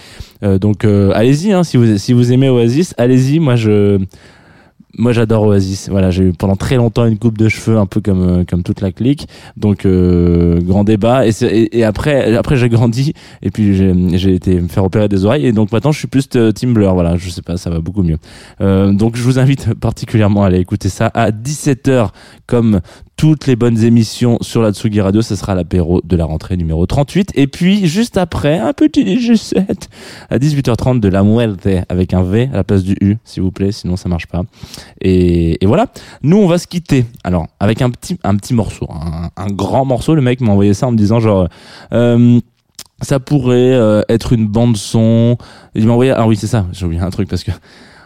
Euh, 0.43 0.59
donc 0.59 0.85
euh, 0.85 1.11
allez-y, 1.13 1.51
hein, 1.51 1.63
si 1.63 1.77
vous 1.77 1.97
si 1.97 2.13
vous 2.13 2.31
aimez 2.31 2.49
Oasis, 2.49 2.93
allez-y. 2.97 3.39
Moi 3.39 3.55
je 3.55 3.99
moi 4.97 5.11
j'adore 5.11 5.43
Oasis. 5.43 5.89
Voilà, 5.89 6.11
j'ai 6.11 6.23
eu 6.23 6.33
pendant 6.33 6.55
très 6.55 6.75
longtemps 6.75 7.05
une 7.05 7.17
coupe 7.17 7.37
de 7.37 7.49
cheveux 7.49 7.77
un 7.77 7.85
peu 7.85 8.01
comme 8.01 8.21
euh, 8.21 8.43
comme 8.45 8.63
toute 8.63 8.81
la 8.81 8.91
clique. 8.91 9.27
Donc 9.55 9.85
euh, 9.85 10.59
grand 10.61 10.83
débat 10.83 11.27
et, 11.27 11.31
et, 11.41 11.83
après 11.83 12.35
après 12.35 12.55
j'ai 12.55 12.69
grandi 12.69 13.13
et 13.41 13.51
puis 13.51 13.75
j'ai 13.75 14.33
été 14.33 14.59
me 14.59 14.67
faire 14.67 14.83
opérer 14.83 15.07
des 15.07 15.25
oreilles 15.25 15.45
et 15.45 15.51
donc 15.51 15.71
maintenant 15.71 15.91
je 15.91 15.99
suis 15.99 16.07
plus 16.07 16.27
euh, 16.35 16.51
Team 16.51 16.73
Blur. 16.73 16.93
Voilà, 16.93 17.17
je 17.17 17.29
sais 17.29 17.41
pas, 17.41 17.57
ça 17.57 17.69
va 17.69 17.79
beaucoup 17.79 18.03
mieux. 18.03 18.17
Euh, 18.61 18.91
donc 18.91 19.15
je 19.15 19.23
vous 19.23 19.39
invite 19.39 19.73
particulièrement 19.75 20.43
à 20.43 20.47
aller 20.47 20.59
écouter 20.59 20.89
ça 20.89 21.07
à 21.13 21.31
17h 21.31 22.09
comme 22.45 22.81
toutes 23.17 23.47
les 23.47 23.55
bonnes 23.55 23.83
émissions 23.83 24.37
sur 24.41 24.61
la 24.61 24.71
Tsugi 24.71 25.01
Radio, 25.01 25.23
ce 25.23 25.35
sera 25.35 25.55
l'apéro 25.55 26.01
de 26.03 26.15
la 26.15 26.25
rentrée 26.25 26.55
numéro 26.55 26.85
38 26.85 27.31
et 27.33 27.47
puis 27.47 27.87
juste 27.87 28.15
après 28.15 28.59
un 28.59 28.73
petit 28.73 29.03
DJ7 29.03 29.65
à 30.29 30.37
18h30 30.37 30.99
de 30.99 31.07
la 31.09 31.23
Muerte 31.23 31.67
avec 31.89 32.13
un 32.13 32.21
V 32.21 32.47
à 32.53 32.57
la 32.57 32.63
place 32.63 32.83
du 32.83 32.95
U 33.01 33.17
s'il 33.23 33.41
vous 33.41 33.51
plaît, 33.51 33.71
sinon 33.71 33.97
ça 33.97 34.07
marche 34.07 34.27
pas. 34.27 34.43
Et, 35.01 35.63
et 35.63 35.65
voilà. 35.65 35.87
Nous, 36.21 36.37
on 36.37 36.47
va 36.47 36.59
se 36.59 36.67
quitter. 36.67 37.05
Alors, 37.23 37.47
avec 37.59 37.81
un 37.81 37.89
petit, 37.89 38.19
un 38.23 38.35
petit 38.35 38.53
morceau, 38.53 38.87
un, 38.91 39.31
un 39.35 39.47
grand 39.47 39.83
morceau. 39.83 40.13
Le 40.13 40.21
mec 40.21 40.39
m'a 40.39 40.51
envoyé 40.51 40.75
ça 40.75 40.87
en 40.87 40.91
me 40.91 40.97
disant 40.97 41.19
genre, 41.19 41.47
euh, 41.93 42.39
ça 43.01 43.19
pourrait 43.19 43.73
euh, 43.73 44.03
être 44.09 44.33
une 44.33 44.47
bande 44.47 44.77
son. 44.77 45.37
Il 45.73 45.87
m'a 45.87 45.93
envoyé. 45.93 46.11
Ah 46.11 46.27
oui, 46.27 46.35
c'est 46.35 46.47
ça. 46.47 46.67
J'ai 46.71 46.85
oublié 46.85 47.01
un 47.01 47.09
truc 47.09 47.27
parce 47.27 47.43
que. 47.43 47.51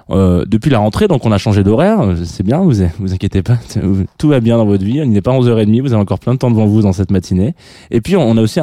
Euh, 0.09 0.45
depuis 0.47 0.69
la 0.69 0.79
rentrée, 0.79 1.07
donc 1.07 1.25
on 1.25 1.31
a 1.31 1.37
changé 1.37 1.63
d'horaire, 1.63 1.99
c'est 2.23 2.43
bien, 2.43 2.59
vous 2.59 2.73
vous 2.99 3.13
inquiétez 3.13 3.43
pas, 3.43 3.57
tout 4.17 4.27
va 4.27 4.39
bien 4.39 4.57
dans 4.57 4.65
votre 4.65 4.83
vie, 4.83 4.97
il 4.97 5.11
n'est 5.11 5.21
pas 5.21 5.31
11h30, 5.31 5.81
vous 5.81 5.93
avez 5.93 6.01
encore 6.01 6.19
plein 6.19 6.33
de 6.33 6.39
temps 6.39 6.51
devant 6.51 6.65
vous 6.65 6.81
dans 6.81 6.93
cette 6.93 7.11
matinée. 7.11 7.55
Et 7.91 8.01
puis 8.01 8.15
on 8.15 8.37
a 8.37 8.41
aussi 8.41 8.59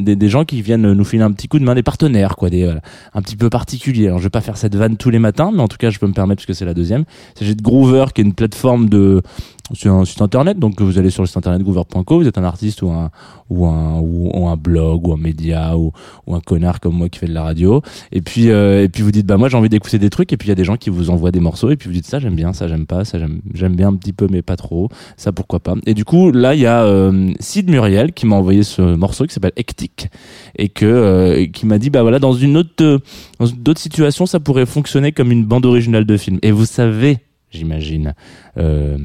des, 0.00 0.28
gens 0.28 0.44
qui 0.44 0.62
viennent 0.62 0.92
nous 0.92 1.04
filer 1.04 1.22
un 1.22 1.32
petit 1.32 1.48
coup 1.48 1.58
de 1.58 1.64
main, 1.64 1.74
des 1.74 1.82
partenaires, 1.82 2.36
quoi, 2.36 2.50
des, 2.50 2.64
voilà, 2.64 2.80
un 3.14 3.22
petit 3.22 3.36
peu 3.36 3.50
particuliers. 3.50 4.08
Alors 4.08 4.18
je 4.18 4.24
vais 4.24 4.30
pas 4.30 4.40
faire 4.40 4.56
cette 4.56 4.74
vanne 4.74 4.96
tous 4.96 5.10
les 5.10 5.18
matins, 5.18 5.50
mais 5.54 5.62
en 5.62 5.68
tout 5.68 5.78
cas 5.78 5.90
je 5.90 5.98
peux 5.98 6.06
me 6.06 6.12
permettre 6.12 6.44
puisque 6.44 6.58
c'est 6.58 6.64
la 6.64 6.74
deuxième. 6.74 7.04
S'agit 7.38 7.56
de 7.56 7.62
Groover, 7.62 8.06
qui 8.14 8.20
est 8.20 8.24
une 8.24 8.34
plateforme 8.34 8.88
de 8.88 9.22
c'est 9.74 9.88
un 9.88 10.04
site 10.04 10.22
internet, 10.22 10.58
donc 10.58 10.80
vous 10.80 10.98
allez 10.98 11.10
sur 11.10 11.22
le 11.22 11.26
site 11.26 11.36
internet 11.36 11.62
vous 11.62 11.78
êtes 12.26 12.38
un 12.38 12.44
artiste 12.44 12.82
ou 12.82 12.90
un 12.90 13.10
ou 13.48 13.66
un 13.66 14.00
ou, 14.00 14.48
un 14.48 14.56
blog 14.56 15.06
ou 15.06 15.12
un 15.12 15.16
média 15.16 15.76
ou, 15.76 15.92
ou 16.26 16.34
un 16.34 16.40
connard 16.40 16.80
comme 16.80 16.94
moi 16.94 17.08
qui 17.08 17.18
fait 17.18 17.26
de 17.26 17.34
la 17.34 17.42
radio, 17.42 17.82
et 18.12 18.20
puis 18.20 18.50
euh, 18.50 18.84
et 18.84 18.88
puis 18.88 19.02
vous 19.02 19.12
dites 19.12 19.26
bah 19.26 19.36
moi 19.36 19.48
j'ai 19.48 19.56
envie 19.56 19.68
d'écouter 19.68 19.98
des 19.98 20.10
trucs, 20.10 20.32
et 20.32 20.36
puis 20.36 20.48
il 20.48 20.50
y 20.50 20.52
a 20.52 20.56
des 20.56 20.64
gens 20.64 20.76
qui 20.76 20.90
vous 20.90 21.10
envoient 21.10 21.30
des 21.30 21.40
morceaux, 21.40 21.70
et 21.70 21.76
puis 21.76 21.88
vous 21.88 21.94
dites 21.94 22.06
ça 22.06 22.18
j'aime 22.18 22.34
bien, 22.34 22.52
ça 22.52 22.68
j'aime 22.68 22.86
pas, 22.86 23.04
ça 23.04 23.18
j'aime 23.18 23.40
j'aime 23.54 23.76
bien 23.76 23.88
un 23.88 23.94
petit 23.94 24.12
peu 24.12 24.26
mais 24.30 24.42
pas 24.42 24.56
trop, 24.56 24.88
ça 25.16 25.32
pourquoi 25.32 25.60
pas. 25.60 25.74
Et 25.86 25.94
du 25.94 26.04
coup 26.04 26.30
là 26.30 26.54
il 26.54 26.60
y 26.60 26.66
a 26.66 26.84
euh, 26.84 27.32
Sid 27.40 27.68
Muriel 27.70 28.12
qui 28.12 28.26
m'a 28.26 28.36
envoyé 28.36 28.62
ce 28.62 28.82
morceau 28.82 29.26
qui 29.26 29.34
s'appelle 29.34 29.52
Hectic 29.56 30.08
et 30.56 30.68
que 30.68 30.86
euh, 30.86 31.46
qui 31.46 31.66
m'a 31.66 31.78
dit 31.78 31.90
bah 31.90 32.02
voilà 32.02 32.18
dans 32.18 32.32
une 32.32 32.56
autre 32.56 33.00
dans 33.38 33.46
d'autres 33.46 33.80
situations 33.80 34.26
ça 34.26 34.40
pourrait 34.40 34.66
fonctionner 34.66 35.12
comme 35.12 35.32
une 35.32 35.44
bande 35.44 35.66
originale 35.66 36.04
de 36.04 36.16
film. 36.16 36.38
Et 36.42 36.50
vous 36.52 36.66
savez 36.66 37.18
j'imagine. 37.50 38.14
Euh, 38.58 38.98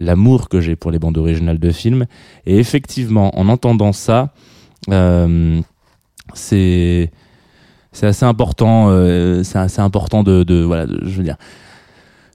l'amour 0.00 0.48
que 0.48 0.60
j'ai 0.60 0.74
pour 0.74 0.90
les 0.90 0.98
bandes 0.98 1.18
originales 1.18 1.58
de 1.58 1.70
films. 1.70 2.06
Et 2.46 2.58
effectivement, 2.58 3.38
en 3.38 3.48
entendant 3.48 3.92
ça, 3.92 4.32
euh, 4.88 5.60
c'est 6.34 7.12
c'est 7.92 8.06
assez 8.06 8.24
important. 8.24 8.86
Euh, 8.88 9.42
c'est 9.44 9.58
assez 9.58 9.80
important 9.80 10.22
de, 10.22 10.42
de 10.42 10.62
voilà, 10.62 10.86
je 11.02 11.16
veux 11.16 11.22
dire. 11.22 11.36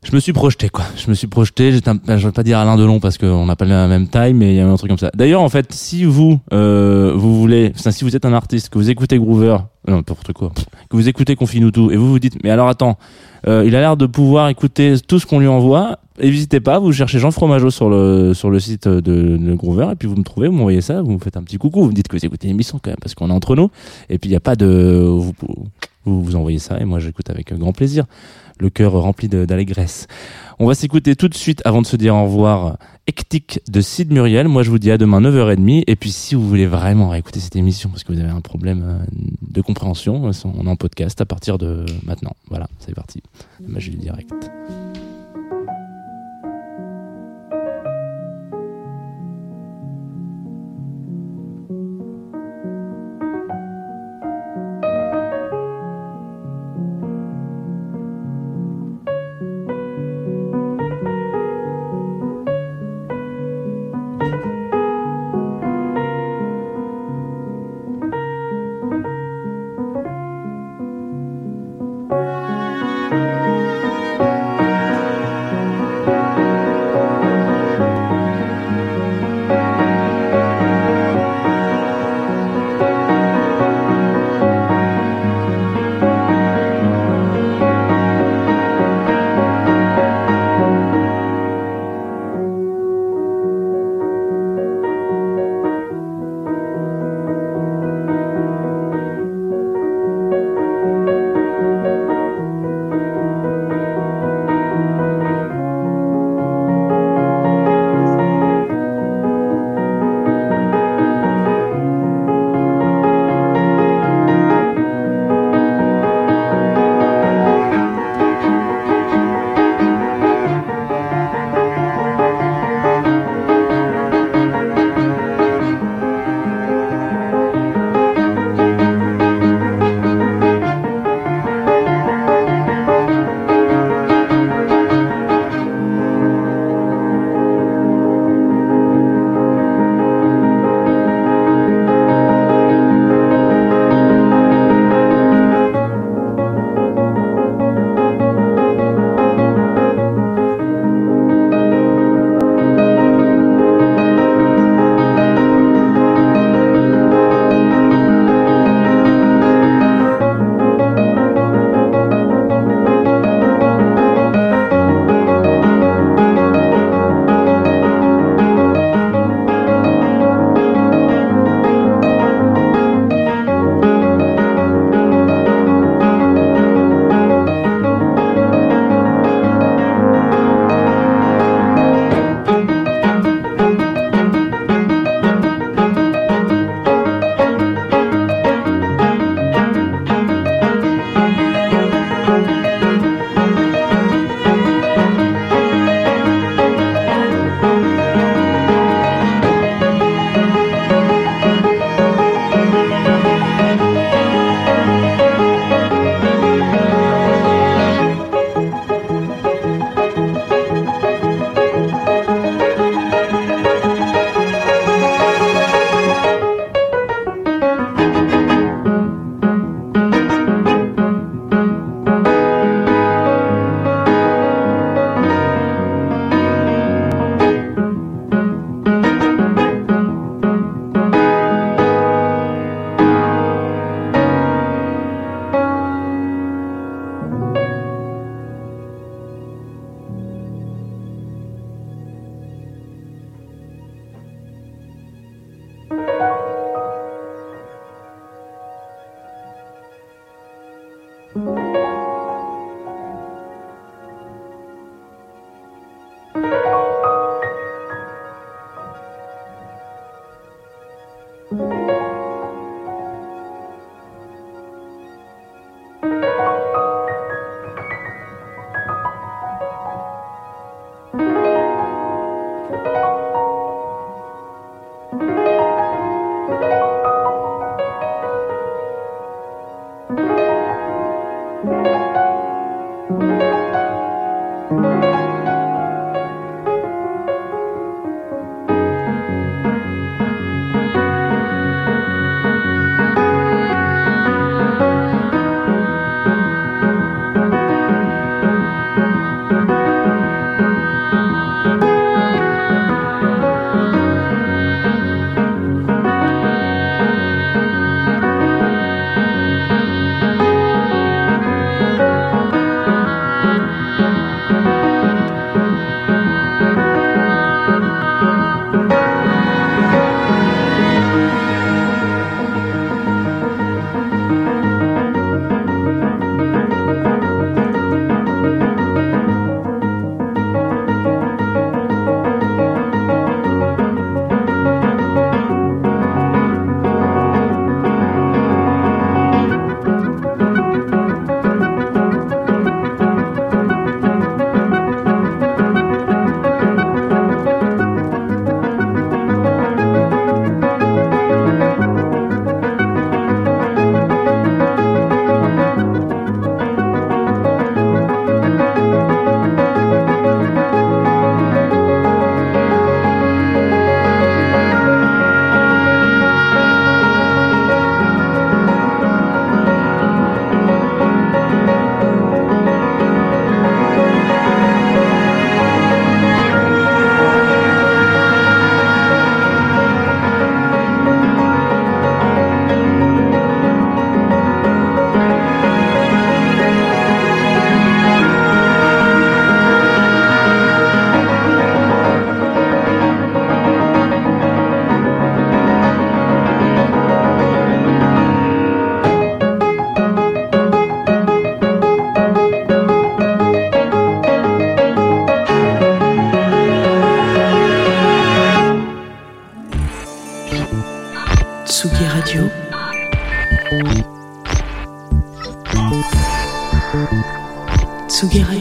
Je 0.06 0.14
me 0.14 0.20
suis 0.20 0.34
projeté 0.34 0.70
quoi. 0.70 0.86
Je 0.96 1.10
me 1.10 1.16
suis 1.16 1.26
projeté. 1.26 1.72
J'étais, 1.72 1.92
je 2.06 2.28
vais 2.28 2.32
pas 2.32 2.44
dire 2.44 2.60
Alain 2.60 2.78
Delon 2.78 3.00
parce 3.00 3.18
qu'on 3.18 3.48
n'a 3.48 3.56
pas 3.56 3.66
la 3.66 3.88
même 3.88 4.08
taille, 4.08 4.36
mais 4.36 4.54
il 4.54 4.58
y 4.58 4.60
a 4.60 4.68
un 4.68 4.76
truc 4.76 4.90
comme 4.90 5.00
ça. 5.00 5.10
D'ailleurs, 5.16 5.42
en 5.42 5.50
fait, 5.50 5.74
si 5.74 6.06
vous 6.06 6.40
euh, 6.54 7.12
vous 7.16 7.40
voulez, 7.40 7.74
si 7.76 8.04
vous 8.04 8.16
êtes 8.16 8.24
un 8.24 8.34
artiste, 8.34 8.70
que 8.70 8.78
vous 8.78 8.92
écoutez 8.92 9.18
Groover, 9.18 9.58
non 9.88 9.96
n'importe 9.96 10.32
quoi, 10.32 10.52
que 10.90 10.96
vous 10.96 11.10
écoutez 11.10 11.36
Confinutu 11.36 11.92
et 11.92 11.98
vous 11.98 12.08
vous 12.08 12.20
dites, 12.20 12.38
mais 12.44 12.52
alors 12.52 12.68
attends, 12.68 13.00
euh, 13.48 13.64
il 13.66 13.76
a 13.76 13.80
l'air 13.80 13.98
de 13.98 14.06
pouvoir 14.06 14.48
écouter 14.50 14.94
tout 15.08 15.18
ce 15.18 15.26
qu'on 15.26 15.40
lui 15.40 15.48
envoie. 15.48 15.98
Et 16.20 16.30
n'hésitez 16.30 16.60
pas, 16.60 16.78
vous 16.78 16.94
cherchez 16.94 17.18
Jean 17.18 17.32
Fromageau 17.32 17.72
sur 17.72 17.90
le 17.90 18.34
sur 18.36 18.52
le 18.52 18.60
site 18.60 18.88
de, 18.88 19.00
de 19.00 19.54
Groover 19.56 19.88
et 19.92 19.96
puis 19.96 20.08
vous 20.08 20.16
me 20.16 20.24
trouvez, 20.24 20.48
vous 20.48 20.56
m'envoyez 20.56 20.82
ça, 20.82 21.02
vous 21.02 21.14
me 21.14 21.20
faites 21.20 21.36
un 21.36 21.44
petit 21.44 21.58
coucou, 21.58 21.82
vous 21.82 21.90
me 21.90 21.94
dites 21.94 22.08
que 22.08 22.16
vous 22.16 22.24
écoutez 22.24 22.48
l'émission 22.48 22.80
quand 22.82 22.92
même 22.92 23.00
parce 23.02 23.16
qu'on 23.16 23.32
est 23.32 23.34
entre 23.34 23.56
nous. 23.56 23.72
Et 24.10 24.20
puis 24.20 24.30
il 24.30 24.34
n'y 24.34 24.38
a 24.38 24.40
pas 24.40 24.56
de 24.56 25.04
vous, 25.04 25.34
vous 26.06 26.24
vous 26.24 26.36
envoyez 26.36 26.60
ça 26.60 26.80
et 26.80 26.86
moi 26.86 27.00
j'écoute 27.00 27.30
avec 27.30 27.54
grand 27.54 27.74
plaisir, 27.74 28.06
le 28.60 28.70
cœur 28.70 28.94
rempli 28.94 29.28
d'allégresse. 29.28 30.08
On 30.60 30.68
va 30.68 30.76
s'écouter 30.76 31.16
tout 31.16 31.28
de 31.28 31.34
suite 31.34 31.62
avant 31.66 31.82
de 31.82 31.88
se 31.88 31.96
dire 31.96 32.16
au 32.16 32.24
revoir. 32.24 32.78
Hectic 33.08 33.60
de 33.70 33.82
Sid 33.82 34.12
Muriel. 34.12 34.48
Moi, 34.48 34.64
je 34.64 34.72
vous 34.72 34.80
dis 34.80 34.90
à 34.90 34.98
demain 34.98 35.22
9h30. 35.22 35.84
Et 35.86 35.96
puis, 35.96 36.12
si 36.12 36.34
vous 36.34 36.48
voulez 36.48 36.66
vraiment 36.66 37.10
réécouter 37.10 37.40
cette 37.40 37.56
émission 37.56 37.90
parce 37.90 38.04
que 38.04 38.12
vous 38.12 38.20
avez 38.20 38.32
un 38.32 38.42
problème 38.42 38.84
euh, 38.84 38.98
de 39.48 39.62
compréhension, 39.62 40.24
on 40.24 40.66
est 40.66 40.70
en 40.70 40.76
podcast 40.76 41.22
à 41.22 41.26
partir 41.26 41.60
de 41.60 41.86
maintenant. 42.04 42.36
Voilà, 42.50 42.68
c'est 42.80 42.96
parti. 42.96 43.22
La 43.62 43.68
magie 43.68 43.92
du 43.92 43.98
direct. 43.98 44.32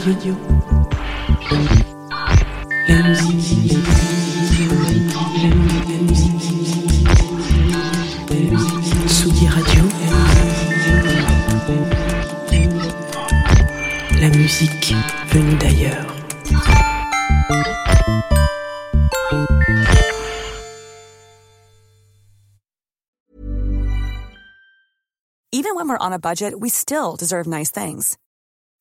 Radio. 0.05 0.37
La 2.88 3.03
musique. 3.09 3.73
La 5.33 5.49
musique. 6.03 6.69
Radio. 9.49 9.83
La 14.21 14.29
musique 14.29 14.95
venue 15.29 15.57
d'ailleurs. 15.57 16.07
Even 25.53 25.75
when 25.75 25.88
we're 25.88 25.97
on 25.97 26.12
a 26.12 26.19
budget, 26.19 26.61
we 26.61 26.69
still 26.69 27.17
deserve 27.17 27.47
nice 27.47 27.71
things. 27.71 28.19